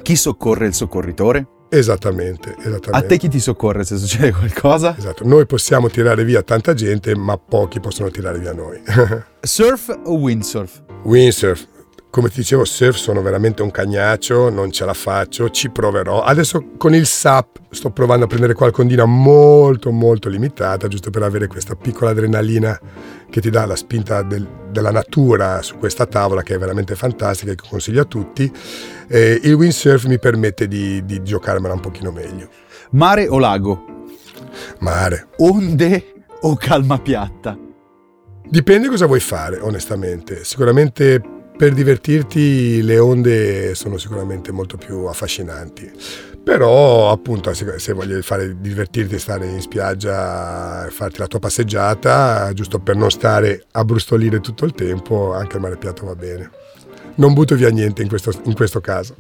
chi 0.02 0.18
soccorre 0.18 0.68
il 0.68 0.74
soccorritore? 0.74 1.59
Esattamente, 1.70 2.56
esattamente. 2.58 2.90
A 2.92 3.02
te 3.02 3.18
chi 3.18 3.28
ti 3.28 3.40
soccorre 3.40 3.84
se 3.84 3.98
succede 3.98 4.32
qualcosa? 4.32 4.96
Esatto, 4.98 5.24
noi 5.26 5.46
possiamo 5.46 5.88
tirare 5.88 6.24
via 6.24 6.42
tanta 6.42 6.74
gente, 6.74 7.16
ma 7.16 7.38
pochi 7.38 7.80
possono 7.80 8.10
tirare 8.10 8.40
via 8.40 8.54
noi. 8.54 8.82
surf 9.40 9.96
o 10.06 10.14
windsurf? 10.14 10.82
Windsurf, 11.04 11.68
come 12.12 12.30
ti 12.30 12.38
dicevo, 12.38 12.66
surf 12.66 12.98
sono 12.98 13.22
veramente 13.22 13.62
un 13.62 13.70
cagnaccio, 13.70 14.50
non 14.50 14.72
ce 14.72 14.84
la 14.84 14.94
faccio, 14.94 15.50
ci 15.52 15.70
proverò. 15.70 16.24
Adesso 16.24 16.72
con 16.78 16.96
il 16.96 17.06
SAP 17.06 17.60
sto 17.70 17.92
provando 17.92 18.26
a 18.26 18.28
prendere 18.28 18.54
qualcondina 18.54 19.06
molto 19.06 19.92
molto 19.92 20.28
limitata, 20.28 20.88
giusto 20.88 21.12
per 21.12 21.22
avere 21.22 21.46
questa 21.46 21.76
piccola 21.76 22.10
adrenalina 22.10 22.80
che 23.30 23.42
ti 23.42 23.52
dà 23.52 23.66
la 23.68 23.76
spinta 23.76 24.24
del, 24.24 24.48
della 24.72 24.90
natura 24.90 25.62
su 25.62 25.78
questa 25.78 26.08
tavola 26.08 26.42
che 26.42 26.56
è 26.56 26.58
veramente 26.58 26.96
fantastica 26.96 27.52
e 27.52 27.56
che 27.56 27.68
consiglio 27.70 28.02
a 28.02 28.06
tutti. 28.06 28.52
Eh, 29.08 29.40
il 29.44 29.54
windsurf 29.54 30.06
mi 30.06 30.18
permette 30.18 30.68
di, 30.68 31.06
di 31.06 31.22
giocarmela 31.22 31.76
un 31.76 31.80
pochino 31.80 32.12
meglio. 32.12 32.50
Mare 32.92 33.28
o 33.28 33.38
lago? 33.38 34.08
Mare. 34.80 35.28
Onde 35.38 36.14
o 36.42 36.56
calma 36.56 36.98
piatta? 37.00 37.56
Dipende 38.50 38.88
cosa 38.88 39.06
vuoi 39.06 39.20
fare, 39.20 39.60
onestamente. 39.60 40.44
Sicuramente 40.44 41.38
per 41.60 41.74
divertirti 41.74 42.82
le 42.84 43.00
onde 43.00 43.76
sono 43.76 43.98
sicuramente 43.98 44.50
molto 44.54 44.78
più 44.78 45.04
affascinanti. 45.08 45.92
Però 46.42 47.12
appunto 47.12 47.54
se, 47.54 47.92
voglio 47.92 48.22
fare 48.22 48.62
divertirti, 48.62 49.20
stare 49.20 49.46
in 49.46 49.60
spiaggia, 49.60 50.88
farti 50.90 51.20
la 51.20 51.28
tua 51.28 51.40
passeggiata, 51.40 52.54
giusto 52.54 52.80
per 52.80 52.96
non 52.96 53.12
stare 53.12 53.66
a 53.72 53.84
brustolire 53.84 54.40
tutto 54.40 54.64
il 54.64 54.72
tempo, 54.72 55.34
anche 55.34 55.58
il 55.58 55.62
mare 55.62 55.76
piatto 55.76 56.06
va 56.06 56.16
bene 56.16 56.50
non 57.20 57.34
butto 57.34 57.56
via 57.56 57.70
niente 57.70 58.02
in 58.02 58.08
questo, 58.08 58.32
in 58.46 58.56
questo, 58.56 58.80
caso. 58.80 59.16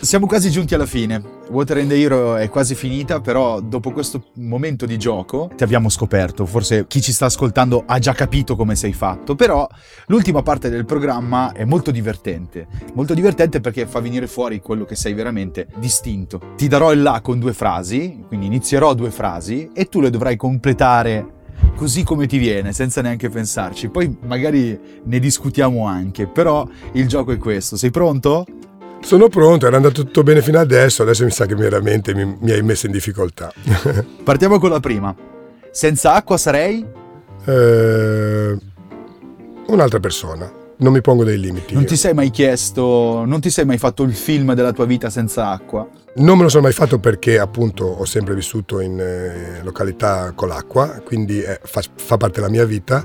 Siamo 0.00 0.26
quasi 0.26 0.50
giunti 0.50 0.74
alla 0.74 0.86
fine. 0.86 1.38
Water 1.50 1.78
and 1.78 1.90
Hero 1.90 2.36
è 2.36 2.48
quasi 2.48 2.76
finita, 2.76 3.20
però 3.20 3.60
dopo 3.60 3.90
questo 3.90 4.26
momento 4.34 4.86
di 4.86 4.96
gioco 4.96 5.50
ti 5.56 5.64
abbiamo 5.64 5.88
scoperto. 5.88 6.46
Forse 6.46 6.86
chi 6.86 7.02
ci 7.02 7.12
sta 7.12 7.26
ascoltando 7.26 7.82
ha 7.86 7.98
già 7.98 8.12
capito 8.12 8.54
come 8.54 8.76
sei 8.76 8.92
fatto, 8.92 9.34
però 9.34 9.68
l'ultima 10.06 10.42
parte 10.42 10.70
del 10.70 10.84
programma 10.84 11.52
è 11.52 11.64
molto 11.64 11.90
divertente. 11.90 12.68
Molto 12.94 13.14
divertente 13.14 13.60
perché 13.60 13.86
fa 13.86 13.98
venire 13.98 14.28
fuori 14.28 14.60
quello 14.60 14.84
che 14.84 14.94
sei 14.94 15.12
veramente 15.12 15.66
distinto. 15.76 16.52
Ti 16.56 16.68
darò 16.68 16.92
il 16.92 17.02
là 17.02 17.20
con 17.20 17.40
due 17.40 17.52
frasi, 17.52 18.24
quindi 18.28 18.46
inizierò 18.46 18.94
due 18.94 19.10
frasi 19.10 19.70
e 19.74 19.86
tu 19.86 20.00
le 20.00 20.10
dovrai 20.10 20.36
completare 20.36 21.38
così 21.80 22.02
come 22.02 22.26
ti 22.26 22.36
viene, 22.36 22.74
senza 22.74 23.00
neanche 23.00 23.30
pensarci. 23.30 23.88
Poi 23.88 24.14
magari 24.26 24.78
ne 25.02 25.18
discutiamo 25.18 25.86
anche, 25.86 26.26
però 26.26 26.68
il 26.92 27.08
gioco 27.08 27.32
è 27.32 27.38
questo. 27.38 27.78
Sei 27.78 27.90
pronto? 27.90 28.44
Sono 29.00 29.28
pronto, 29.28 29.66
era 29.66 29.76
andato 29.76 30.02
tutto 30.02 30.22
bene 30.22 30.42
fino 30.42 30.58
adesso, 30.58 31.00
adesso 31.00 31.24
mi 31.24 31.30
sa 31.30 31.46
che 31.46 31.54
veramente 31.54 32.14
mi, 32.14 32.36
mi 32.38 32.50
hai 32.50 32.60
messo 32.62 32.84
in 32.84 32.92
difficoltà. 32.92 33.50
Partiamo 34.22 34.58
con 34.58 34.68
la 34.68 34.78
prima. 34.78 35.16
Senza 35.70 36.12
acqua 36.12 36.36
sarei? 36.36 36.84
Eh, 37.46 38.58
un'altra 39.68 40.00
persona. 40.00 40.52
Non 40.76 40.92
mi 40.92 41.00
pongo 41.00 41.24
dei 41.24 41.40
limiti. 41.40 41.72
Non 41.72 41.84
io. 41.84 41.88
ti 41.88 41.96
sei 41.96 42.12
mai 42.12 42.28
chiesto, 42.28 43.24
non 43.24 43.40
ti 43.40 43.48
sei 43.48 43.64
mai 43.64 43.78
fatto 43.78 44.02
il 44.02 44.14
film 44.14 44.52
della 44.52 44.72
tua 44.72 44.84
vita 44.84 45.08
senza 45.08 45.48
acqua? 45.48 45.88
Non 46.12 46.36
me 46.36 46.42
lo 46.42 46.48
sono 46.48 46.64
mai 46.64 46.72
fatto 46.72 46.98
perché 46.98 47.38
appunto 47.38 47.84
ho 47.84 48.04
sempre 48.04 48.34
vissuto 48.34 48.80
in 48.80 48.98
eh, 48.98 49.62
località 49.62 50.32
con 50.32 50.48
l'acqua, 50.48 51.00
quindi 51.04 51.40
eh, 51.40 51.60
fa, 51.62 51.82
fa, 51.94 52.16
parte 52.16 52.40
della 52.40 52.50
mia 52.50 52.64
vita, 52.64 53.04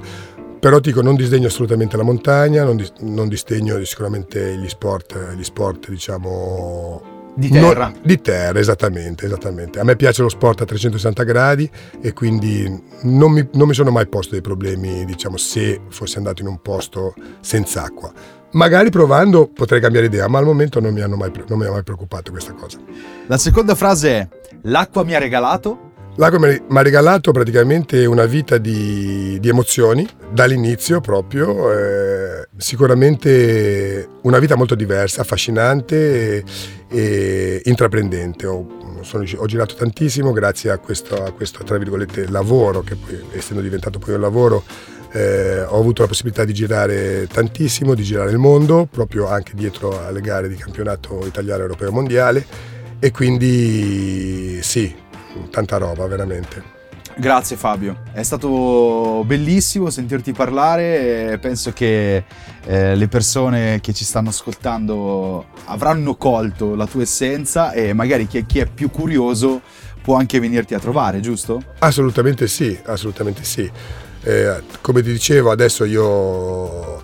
però 0.59 0.79
dico 0.79 1.03
non 1.03 1.15
disdegno 1.15 1.47
assolutamente 1.47 1.97
la 1.97 2.03
montagna, 2.03 2.63
non, 2.63 2.77
dis, 2.77 2.91
non 3.01 3.27
disdegno 3.27 3.83
sicuramente 3.85 4.57
gli 4.57 4.67
sport, 4.67 5.35
gli 5.35 5.43
sport 5.43 5.89
diciamo 5.89 7.14
di 7.35 7.49
terra. 7.49 7.87
No, 7.87 7.99
di 8.01 8.21
terra, 8.21 8.59
esattamente, 8.59 9.25
esattamente. 9.25 9.79
A 9.79 9.83
me 9.83 9.95
piace 9.95 10.21
lo 10.21 10.29
sport 10.29 10.61
a 10.61 10.65
360 10.65 11.23
gradi 11.23 11.69
e 12.01 12.13
quindi 12.13 12.83
non 13.03 13.31
mi, 13.31 13.47
non 13.53 13.67
mi 13.67 13.73
sono 13.73 13.91
mai 13.91 14.07
posto 14.07 14.31
dei 14.31 14.41
problemi, 14.41 15.05
diciamo, 15.05 15.37
se 15.37 15.81
fossi 15.89 16.17
andato 16.17 16.41
in 16.41 16.47
un 16.47 16.61
posto 16.61 17.13
senza 17.41 17.83
acqua. 17.83 18.11
Magari 18.51 18.89
provando 18.89 19.49
potrei 19.53 19.81
cambiare 19.81 20.05
idea, 20.05 20.27
ma 20.27 20.39
al 20.39 20.45
momento 20.45 20.79
non 20.79 20.93
mi, 20.93 21.05
mai, 21.05 21.31
non 21.47 21.59
mi 21.59 21.65
ha 21.65 21.71
mai 21.71 21.83
preoccupato 21.83 22.31
questa 22.31 22.53
cosa. 22.53 22.79
La 23.27 23.37
seconda 23.37 23.75
frase 23.75 24.09
è: 24.11 24.27
L'acqua 24.63 25.03
mi 25.03 25.13
ha 25.13 25.19
regalato? 25.19 25.84
L'acqua 26.17 26.39
mi 26.39 26.59
ha 26.69 26.81
regalato 26.81 27.33
praticamente 27.33 28.05
una 28.05 28.23
vita 28.23 28.57
di, 28.57 29.37
di 29.37 29.49
emozioni, 29.49 30.07
dall'inizio 30.31 31.01
proprio, 31.01 31.73
eh, 31.73 32.47
sicuramente 32.55 34.07
una 34.21 34.39
vita 34.39 34.55
molto 34.55 34.75
diversa, 34.75 35.21
affascinante 35.21 36.37
e, 36.37 36.43
e 36.87 37.61
intraprendente. 37.65 38.45
Ho, 38.45 38.65
sono, 39.01 39.25
ho, 39.35 39.45
girato 39.45 39.75
tantissimo 39.75 40.31
grazie 40.31 40.71
a 40.71 40.77
questo, 40.77 41.21
a 41.21 41.33
questo, 41.33 41.65
lavoro, 42.29 42.81
che 42.81 42.95
poi, 42.95 43.21
essendo 43.33 43.61
diventato 43.61 43.99
poi 43.99 44.13
un 44.13 44.21
lavoro, 44.21 44.63
eh, 45.11 45.63
ho 45.63 45.77
avuto 45.77 46.03
la 46.03 46.07
possibilità 46.07 46.45
di 46.45 46.53
girare 46.53 47.27
tantissimo, 47.27 47.93
di 47.93 48.03
girare 48.03 48.31
il 48.31 48.37
mondo, 48.37 48.87
proprio 48.89 49.27
anche 49.27 49.51
dietro 49.53 50.01
alle 50.05 50.21
gare 50.21 50.47
di 50.47 50.55
campionato 50.55 51.25
italiano, 51.25 51.63
europeo 51.63 51.89
e 51.89 51.91
mondiale 51.91 52.45
e 52.99 53.11
quindi 53.11 54.59
sì, 54.63 54.93
tanta 55.49 55.77
roba 55.77 56.05
veramente. 56.07 56.73
Grazie 57.17 57.55
Fabio, 57.55 58.01
è 58.11 58.23
stato 58.23 59.23
bellissimo 59.25 59.89
sentirti 59.89 60.33
parlare 60.33 61.31
e 61.31 61.37
penso 61.37 61.71
che 61.71 62.25
eh, 62.65 62.95
le 62.95 63.07
persone 63.07 63.79
che 63.79 63.93
ci 63.93 64.03
stanno 64.03 64.29
ascoltando 64.29 65.45
avranno 65.65 66.15
colto 66.15 66.75
la 66.75 66.85
tua 66.85 67.03
essenza 67.03 67.71
e 67.71 67.93
magari 67.93 68.27
chi, 68.27 68.45
chi 68.45 68.59
è 68.59 68.65
più 68.65 68.91
curioso 68.91 69.61
può 70.01 70.17
anche 70.17 70.39
venirti 70.41 70.73
a 70.73 70.79
trovare, 70.79 71.21
giusto? 71.21 71.63
Assolutamente 71.79 72.47
sì, 72.47 72.77
assolutamente 72.85 73.45
sì. 73.45 73.71
Eh, 74.21 74.61
come 74.81 75.01
ti 75.01 75.11
dicevo, 75.11 75.51
adesso 75.51 75.85
io 75.85 77.01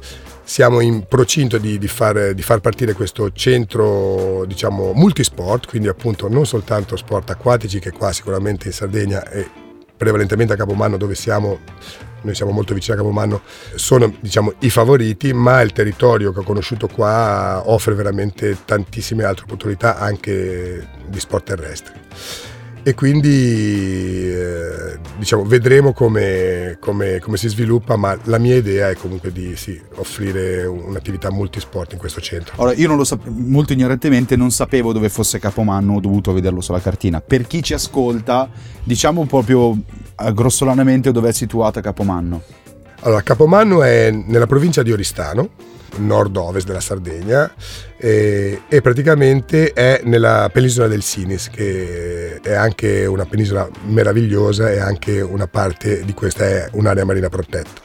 siamo 0.52 0.82
in 0.82 1.06
procinto 1.08 1.58
di, 1.58 1.78
di, 1.78 1.88
far, 1.88 2.34
di, 2.34 2.42
far, 2.42 2.60
partire 2.60 2.92
questo 2.92 3.32
centro 3.32 4.44
diciamo 4.46 4.92
multisport, 4.92 5.66
quindi 5.66 5.88
appunto 5.88 6.28
non 6.28 6.46
soltanto 6.46 6.98
sport 6.98 7.30
acquatici 7.30 7.80
che 7.80 7.92
qua 7.92 8.12
sicuramente 8.12 8.68
in 8.68 8.74
Sardegna 8.74 9.26
e 9.30 9.50
prevalentemente 9.96 10.52
a 10.52 10.58
Capomanno 10.58 10.98
dove 10.98 11.16
siamo, 11.16 11.60
noi 12.24 12.36
siamo 12.36 12.52
molto 12.52 12.74
vicini 12.74 12.98
a 12.98 13.00
Capomanno, 13.00 13.44
sono 13.76 14.14
diciamo, 14.20 14.56
i 14.60 14.70
favoriti, 14.70 15.32
ma 15.32 15.62
il 15.62 15.72
territorio 15.72 16.34
che 16.34 16.40
ho 16.40 16.44
conosciuto 16.44 16.88
qua 16.88 17.62
offre 17.68 17.94
veramente 17.94 18.58
tantissime 18.66 19.24
altre 19.24 19.46
opportunità 19.46 20.00
anche 20.00 20.86
di 21.08 21.20
sport 21.22 21.46
terrestri 21.46 21.94
e 22.84 22.94
quindi 22.96 24.30
eh, 24.30 24.98
diciamo, 25.17 25.44
vedremo 25.44 25.94
come, 25.94 26.78
come, 26.80 27.20
come, 27.20 27.38
si 27.38 27.48
sviluppa, 27.48 27.96
ma 27.96 28.17
la 28.24 28.39
mia 28.39 28.56
idea 28.56 28.89
è 28.89 28.96
comunque 28.96 29.32
di 29.32 29.56
sì, 29.56 29.80
offrire 29.96 30.65
un'attività 30.65 31.32
multisport 31.32 31.94
in 31.94 32.00
questo 32.00 32.22
centro. 32.22 32.56
Ora, 32.58 32.74
io 32.74 32.88
non 32.88 32.98
lo 32.98 33.04
sapevo, 33.04 33.36
molto 33.38 33.74
ignorantemente 33.74 34.36
non 34.36 34.52
sapevo 34.52 34.94
dove 34.94 35.10
fosse 35.10 35.38
Capomanno, 35.38 35.96
ho 35.96 36.00
dovuto 36.00 36.34
vederlo 36.34 36.62
sulla 36.62 36.80
cartina. 36.80 37.22
Per 37.22 37.46
chi 37.46 37.62
ci 37.62 37.74
ascolta, 37.74 38.50
diciamo 38.84 39.26
proprio 39.26 39.78
grossolanamente 40.34 41.12
dove 41.12 41.30
è 41.30 41.34
situata 41.34 41.82
Capomanno. 41.82 42.41
Allora, 43.02 43.22
Capomanno 43.22 43.84
è 43.84 44.12
nella 44.12 44.48
provincia 44.48 44.84
di 44.84 44.91
Oristano, 44.91 45.50
nord-ovest 45.97 46.65
della 46.65 46.80
Sardegna 46.80 47.51
e, 47.97 48.62
e, 48.67 48.82
praticamente 48.82 49.73
è 49.73 50.01
nella 50.04 50.49
penisola 50.51 50.88
del 50.88 51.01
Sinis 51.04 51.49
che 51.49 52.39
è 52.41 52.54
anche 52.54 53.06
una 53.06 53.25
penisola 53.25 53.69
meravigliosa 53.86 54.71
e 54.71 54.80
anche 54.80 55.21
una 55.21 55.47
parte 55.47 56.04
di 56.04 56.13
questa 56.13 56.45
è 56.45 56.69
un'area 56.73 57.06
marina 57.06 57.30
protetta. 57.30 57.82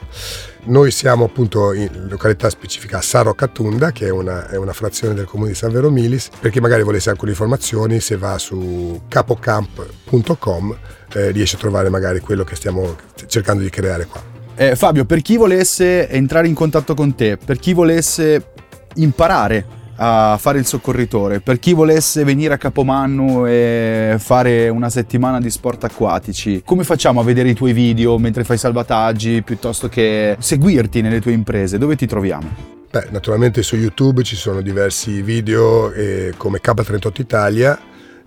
Noi 0.66 0.90
siamo 0.90 1.26
appunto 1.26 1.72
in 1.72 2.06
località 2.08 2.50
specifica 2.50 3.00
Saro 3.00 3.34
Catunda, 3.34 3.92
che 3.92 4.06
è 4.06 4.10
una, 4.10 4.48
è 4.48 4.56
una, 4.56 4.72
frazione 4.72 5.14
del 5.14 5.24
comune 5.24 5.50
di 5.50 5.54
San 5.54 5.70
Vero 5.70 5.90
Milis. 5.90 6.28
Per 6.40 6.50
chi 6.50 6.58
magari 6.58 6.82
volesse 6.82 7.08
alcune 7.08 7.30
informazioni, 7.30 8.00
se 8.00 8.16
va 8.16 8.36
su 8.36 9.02
capocamp.com 9.06 10.78
eh, 11.12 11.30
riesce 11.30 11.54
a 11.54 11.58
trovare 11.60 11.88
magari 11.88 12.18
quello 12.18 12.42
che 12.42 12.56
stiamo 12.56 12.96
cercando 13.26 13.62
di 13.62 13.70
creare 13.70 14.06
qua. 14.06 14.35
Eh, 14.58 14.74
Fabio, 14.74 15.04
per 15.04 15.20
chi 15.20 15.36
volesse 15.36 16.08
entrare 16.08 16.48
in 16.48 16.54
contatto 16.54 16.94
con 16.94 17.14
te, 17.14 17.36
per 17.36 17.58
chi 17.58 17.74
volesse 17.74 18.52
imparare 18.94 19.66
a 19.96 20.38
fare 20.40 20.58
il 20.58 20.64
soccorritore, 20.64 21.40
per 21.40 21.58
chi 21.58 21.74
volesse 21.74 22.24
venire 22.24 22.54
a 22.54 22.56
Capomanno 22.56 23.44
e 23.44 24.16
fare 24.18 24.70
una 24.70 24.88
settimana 24.88 25.40
di 25.40 25.50
sport 25.50 25.84
acquatici, 25.84 26.62
come 26.64 26.84
facciamo 26.84 27.20
a 27.20 27.24
vedere 27.24 27.50
i 27.50 27.54
tuoi 27.54 27.74
video 27.74 28.16
mentre 28.16 28.44
fai 28.44 28.56
salvataggi 28.56 29.42
piuttosto 29.42 29.90
che 29.90 30.36
seguirti 30.38 31.02
nelle 31.02 31.20
tue 31.20 31.32
imprese? 31.32 31.76
Dove 31.76 31.94
ti 31.94 32.06
troviamo? 32.06 32.74
Beh, 32.90 33.08
naturalmente 33.10 33.62
su 33.62 33.76
YouTube 33.76 34.22
ci 34.22 34.36
sono 34.36 34.62
diversi 34.62 35.20
video 35.20 35.92
eh, 35.92 36.32
come 36.38 36.60
K38 36.62 37.12
Italia 37.20 37.78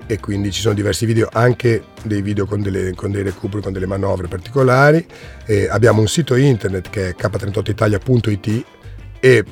e 0.10 0.20
quindi 0.20 0.52
ci 0.52 0.62
sono 0.62 0.74
diversi 0.74 1.06
video, 1.06 1.30
anche 1.32 1.84
dei 2.02 2.24
video 2.24 2.48
con, 2.48 2.64
delle, 2.64 2.96
con 2.96 3.12
dei 3.12 3.22
recuperi, 3.22 3.62
con 3.62 3.72
delle 3.72 3.86
manovre 3.86 4.28
particolari. 4.28 5.06
E 5.46 5.68
abbiamo 5.70 6.02
un 6.02 6.08
sito 6.08 6.34
internet 6.34 6.90
che 6.90 7.10
è 7.10 7.16
k38italia.it 7.16 8.66
e 9.20 9.44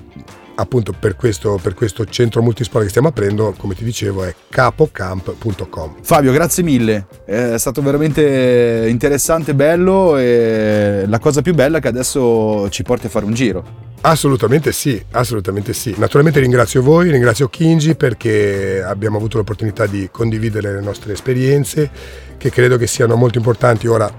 appunto 0.55 0.93
per 0.99 1.15
questo, 1.15 1.59
per 1.61 1.75
questo, 1.75 2.05
centro 2.05 2.41
multisport 2.41 2.85
che 2.85 2.89
stiamo 2.89 3.09
aprendo, 3.09 3.53
come 3.55 3.75
ti 3.75 3.83
dicevo, 3.83 4.23
è 4.23 4.33
capocamp.com. 4.49 5.97
Fabio, 6.01 6.31
grazie 6.31 6.63
mille, 6.63 7.05
è 7.23 7.59
stato 7.59 7.83
veramente 7.83 8.87
interessante, 8.89 9.53
bello 9.53 10.17
e 10.17 11.03
la 11.05 11.19
cosa 11.19 11.43
più 11.43 11.53
bella 11.53 11.77
è 11.77 11.81
che 11.81 11.87
adesso 11.87 12.67
ci 12.71 12.81
porti 12.81 13.05
a 13.05 13.09
fare 13.09 13.25
un 13.25 13.33
giro. 13.35 13.86
Assolutamente 14.09 14.71
sì, 14.71 15.03
assolutamente 15.11 15.73
sì. 15.73 15.93
Naturalmente 15.97 16.39
ringrazio 16.39 16.81
voi, 16.81 17.11
ringrazio 17.11 17.49
Kinji 17.49 17.95
perché 17.95 18.81
abbiamo 18.81 19.17
avuto 19.17 19.35
l'opportunità 19.35 19.85
di 19.85 20.07
condividere 20.09 20.71
le 20.71 20.79
nostre 20.79 21.11
esperienze 21.11 21.91
che 22.37 22.49
credo 22.49 22.77
che 22.77 22.87
siano 22.87 23.17
molto 23.17 23.37
importanti 23.37 23.85
ora. 23.85 24.09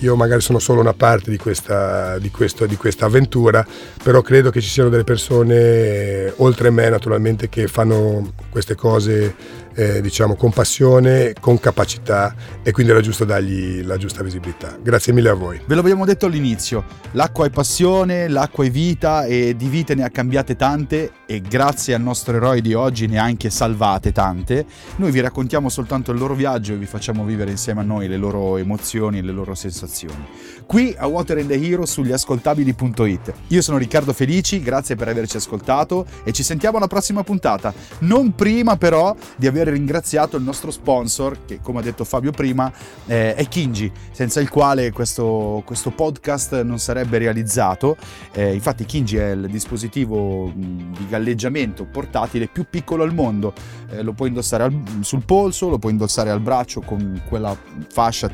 Io 0.00 0.16
magari 0.16 0.40
sono 0.40 0.58
solo 0.58 0.80
una 0.80 0.94
parte 0.94 1.30
di 1.30 1.36
questa, 1.36 2.18
di, 2.18 2.28
questo, 2.30 2.66
di 2.66 2.74
questa 2.74 3.06
avventura, 3.06 3.64
però 4.02 4.20
credo 4.20 4.50
che 4.50 4.60
ci 4.60 4.68
siano 4.68 4.88
delle 4.88 5.04
persone, 5.04 6.32
oltre 6.38 6.70
me 6.70 6.88
naturalmente, 6.88 7.48
che 7.48 7.68
fanno 7.68 8.32
queste 8.50 8.74
cose 8.74 9.32
eh, 9.76 10.00
diciamo, 10.00 10.34
con 10.34 10.50
passione, 10.50 11.34
con 11.38 11.60
capacità 11.60 12.34
e 12.62 12.72
quindi 12.72 12.92
era 12.92 13.02
giusto 13.02 13.24
dargli 13.24 13.84
la 13.84 13.98
giusta 13.98 14.22
visibilità. 14.22 14.78
Grazie 14.82 15.12
mille 15.12 15.28
a 15.28 15.34
voi. 15.34 15.60
Ve 15.66 15.74
l'abbiamo 15.74 16.06
detto 16.06 16.26
all'inizio, 16.26 16.84
l'acqua 17.12 17.46
è 17.46 17.50
passione, 17.50 18.26
l'acqua 18.28 18.64
è 18.64 18.70
vita 18.70 19.26
e 19.26 19.54
di 19.54 19.68
vite 19.68 19.94
ne 19.94 20.04
ha 20.04 20.08
cambiate 20.08 20.56
tante 20.56 21.12
e 21.26 21.42
grazie 21.42 21.94
al 21.94 22.00
nostro 22.00 22.36
eroe 22.36 22.62
di 22.62 22.72
oggi 22.72 23.06
ne 23.06 23.18
ha 23.18 23.24
anche 23.24 23.50
salvate 23.50 24.12
tante. 24.12 24.64
Noi 24.96 25.10
vi 25.10 25.20
raccontiamo 25.20 25.68
soltanto 25.68 26.10
il 26.10 26.18
loro 26.18 26.34
viaggio 26.34 26.72
e 26.72 26.76
vi 26.76 26.86
facciamo 26.86 27.24
vivere 27.24 27.50
insieme 27.50 27.80
a 27.80 27.84
noi 27.84 28.08
le 28.08 28.16
loro 28.16 28.56
emozioni 28.56 29.18
e 29.18 29.22
le 29.22 29.32
loro 29.32 29.54
sensazioni. 29.54 30.26
Qui 30.66 30.96
a 30.98 31.06
Water 31.06 31.38
and 31.38 31.46
the 31.46 31.54
Hero 31.54 31.86
sugli 31.86 32.10
ascoltabili.it. 32.10 33.32
Io 33.48 33.62
sono 33.62 33.78
Riccardo 33.78 34.12
Felici, 34.12 34.60
grazie 34.60 34.96
per 34.96 35.06
averci 35.06 35.36
ascoltato 35.36 36.04
e 36.24 36.32
ci 36.32 36.42
sentiamo 36.42 36.78
alla 36.78 36.88
prossima 36.88 37.22
puntata. 37.22 37.72
Non 38.00 38.34
prima 38.34 38.76
però 38.76 39.14
di 39.36 39.46
aver 39.46 39.68
ringraziato 39.68 40.36
il 40.36 40.42
nostro 40.42 40.72
sponsor, 40.72 41.44
che 41.44 41.60
come 41.62 41.78
ha 41.78 41.82
detto 41.82 42.02
Fabio 42.02 42.32
prima 42.32 42.70
eh, 43.06 43.36
è 43.36 43.46
Kinji, 43.46 43.92
senza 44.10 44.40
il 44.40 44.48
quale 44.48 44.90
questo, 44.90 45.62
questo 45.64 45.92
podcast 45.92 46.60
non 46.62 46.80
sarebbe 46.80 47.18
realizzato. 47.18 47.96
Eh, 48.32 48.52
infatti 48.52 48.84
Kinji 48.84 49.18
è 49.18 49.30
il 49.30 49.46
dispositivo 49.48 50.52
di 50.52 51.06
galleggiamento 51.08 51.84
portatile 51.84 52.48
più 52.48 52.66
piccolo 52.68 53.04
al 53.04 53.14
mondo, 53.14 53.52
eh, 53.90 54.02
lo 54.02 54.14
puoi 54.14 54.28
indossare 54.28 54.64
al, 54.64 54.82
sul 55.00 55.24
polso, 55.24 55.68
lo 55.68 55.78
puoi 55.78 55.92
indossare 55.92 56.30
al 56.30 56.40
braccio 56.40 56.80
con 56.80 57.22
quella 57.28 57.56
fascia 57.88 58.28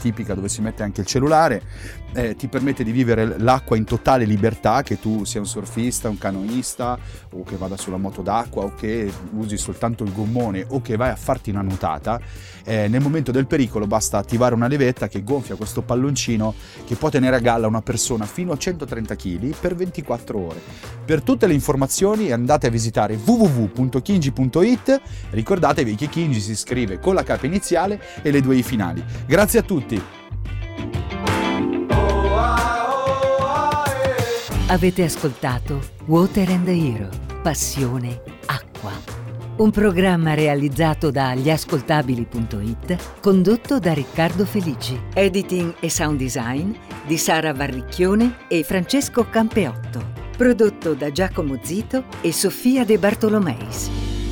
tipica 0.00 0.32
dove 0.32 0.48
si 0.48 0.62
mette 0.62 0.82
anche 0.82 1.02
il 1.02 1.06
cellulare, 1.06 1.62
eh, 2.14 2.36
ti 2.36 2.48
permette 2.48 2.84
di 2.84 2.92
vivere 2.92 3.38
l'acqua 3.38 3.76
in 3.76 3.84
totale 3.84 4.24
libertà, 4.24 4.82
che 4.82 5.00
tu 5.00 5.24
sia 5.24 5.40
un 5.40 5.46
surfista, 5.46 6.08
un 6.08 6.18
canoista 6.18 6.98
o 7.32 7.42
che 7.42 7.56
vada 7.56 7.76
sulla 7.76 7.96
moto 7.96 8.22
d'acqua 8.22 8.64
o 8.64 8.74
che 8.74 9.12
usi 9.32 9.56
soltanto 9.56 10.04
il 10.04 10.12
gommone 10.12 10.64
o 10.68 10.80
che 10.80 10.96
vai 10.96 11.10
a 11.10 11.16
farti 11.16 11.50
una 11.50 11.62
nuotata, 11.62 12.20
eh, 12.64 12.88
nel 12.88 13.00
momento 13.00 13.32
del 13.32 13.46
pericolo 13.46 13.86
basta 13.86 14.18
attivare 14.18 14.54
una 14.54 14.68
levetta 14.68 15.08
che 15.08 15.22
gonfia 15.22 15.56
questo 15.56 15.82
palloncino 15.82 16.54
che 16.86 16.94
può 16.94 17.08
tenere 17.08 17.36
a 17.36 17.40
galla 17.40 17.66
una 17.66 17.82
persona 17.82 18.24
fino 18.24 18.52
a 18.52 18.56
130 18.56 19.16
kg 19.16 19.54
per 19.58 19.74
24 19.74 20.38
ore. 20.38 20.60
Per 21.04 21.22
tutte 21.22 21.46
le 21.46 21.54
informazioni 21.54 22.30
andate 22.30 22.68
a 22.68 22.70
visitare 22.70 23.18
www.kinji.it, 23.22 25.00
ricordatevi 25.30 25.94
che 25.96 26.08
Kinji 26.08 26.40
si 26.40 26.54
scrive 26.54 26.98
con 26.98 27.14
la 27.14 27.22
K 27.22 27.38
iniziale 27.42 28.00
e 28.22 28.30
le 28.30 28.40
due 28.40 28.56
I 28.56 28.62
finali. 28.62 29.04
Grazie 29.26 29.58
a 29.58 29.62
tutti! 29.62 30.23
Avete 34.74 35.04
ascoltato 35.04 35.80
Water 36.06 36.50
and 36.50 36.66
Hero, 36.66 37.08
passione 37.42 38.20
acqua. 38.46 38.90
Un 39.58 39.70
programma 39.70 40.34
realizzato 40.34 41.12
da 41.12 41.32
gliascoltabili.it, 41.36 43.20
condotto 43.20 43.78
da 43.78 43.92
Riccardo 43.92 44.44
Felici. 44.44 45.00
Editing 45.14 45.76
e 45.78 45.88
sound 45.88 46.18
design 46.18 46.72
di 47.06 47.16
Sara 47.16 47.52
Varricchione 47.54 48.48
e 48.48 48.64
Francesco 48.64 49.28
Campeotto. 49.30 50.04
Prodotto 50.36 50.94
da 50.94 51.12
Giacomo 51.12 51.56
Zito 51.62 52.06
e 52.20 52.32
Sofia 52.32 52.84
De 52.84 52.98
Bartolomeis. 52.98 54.23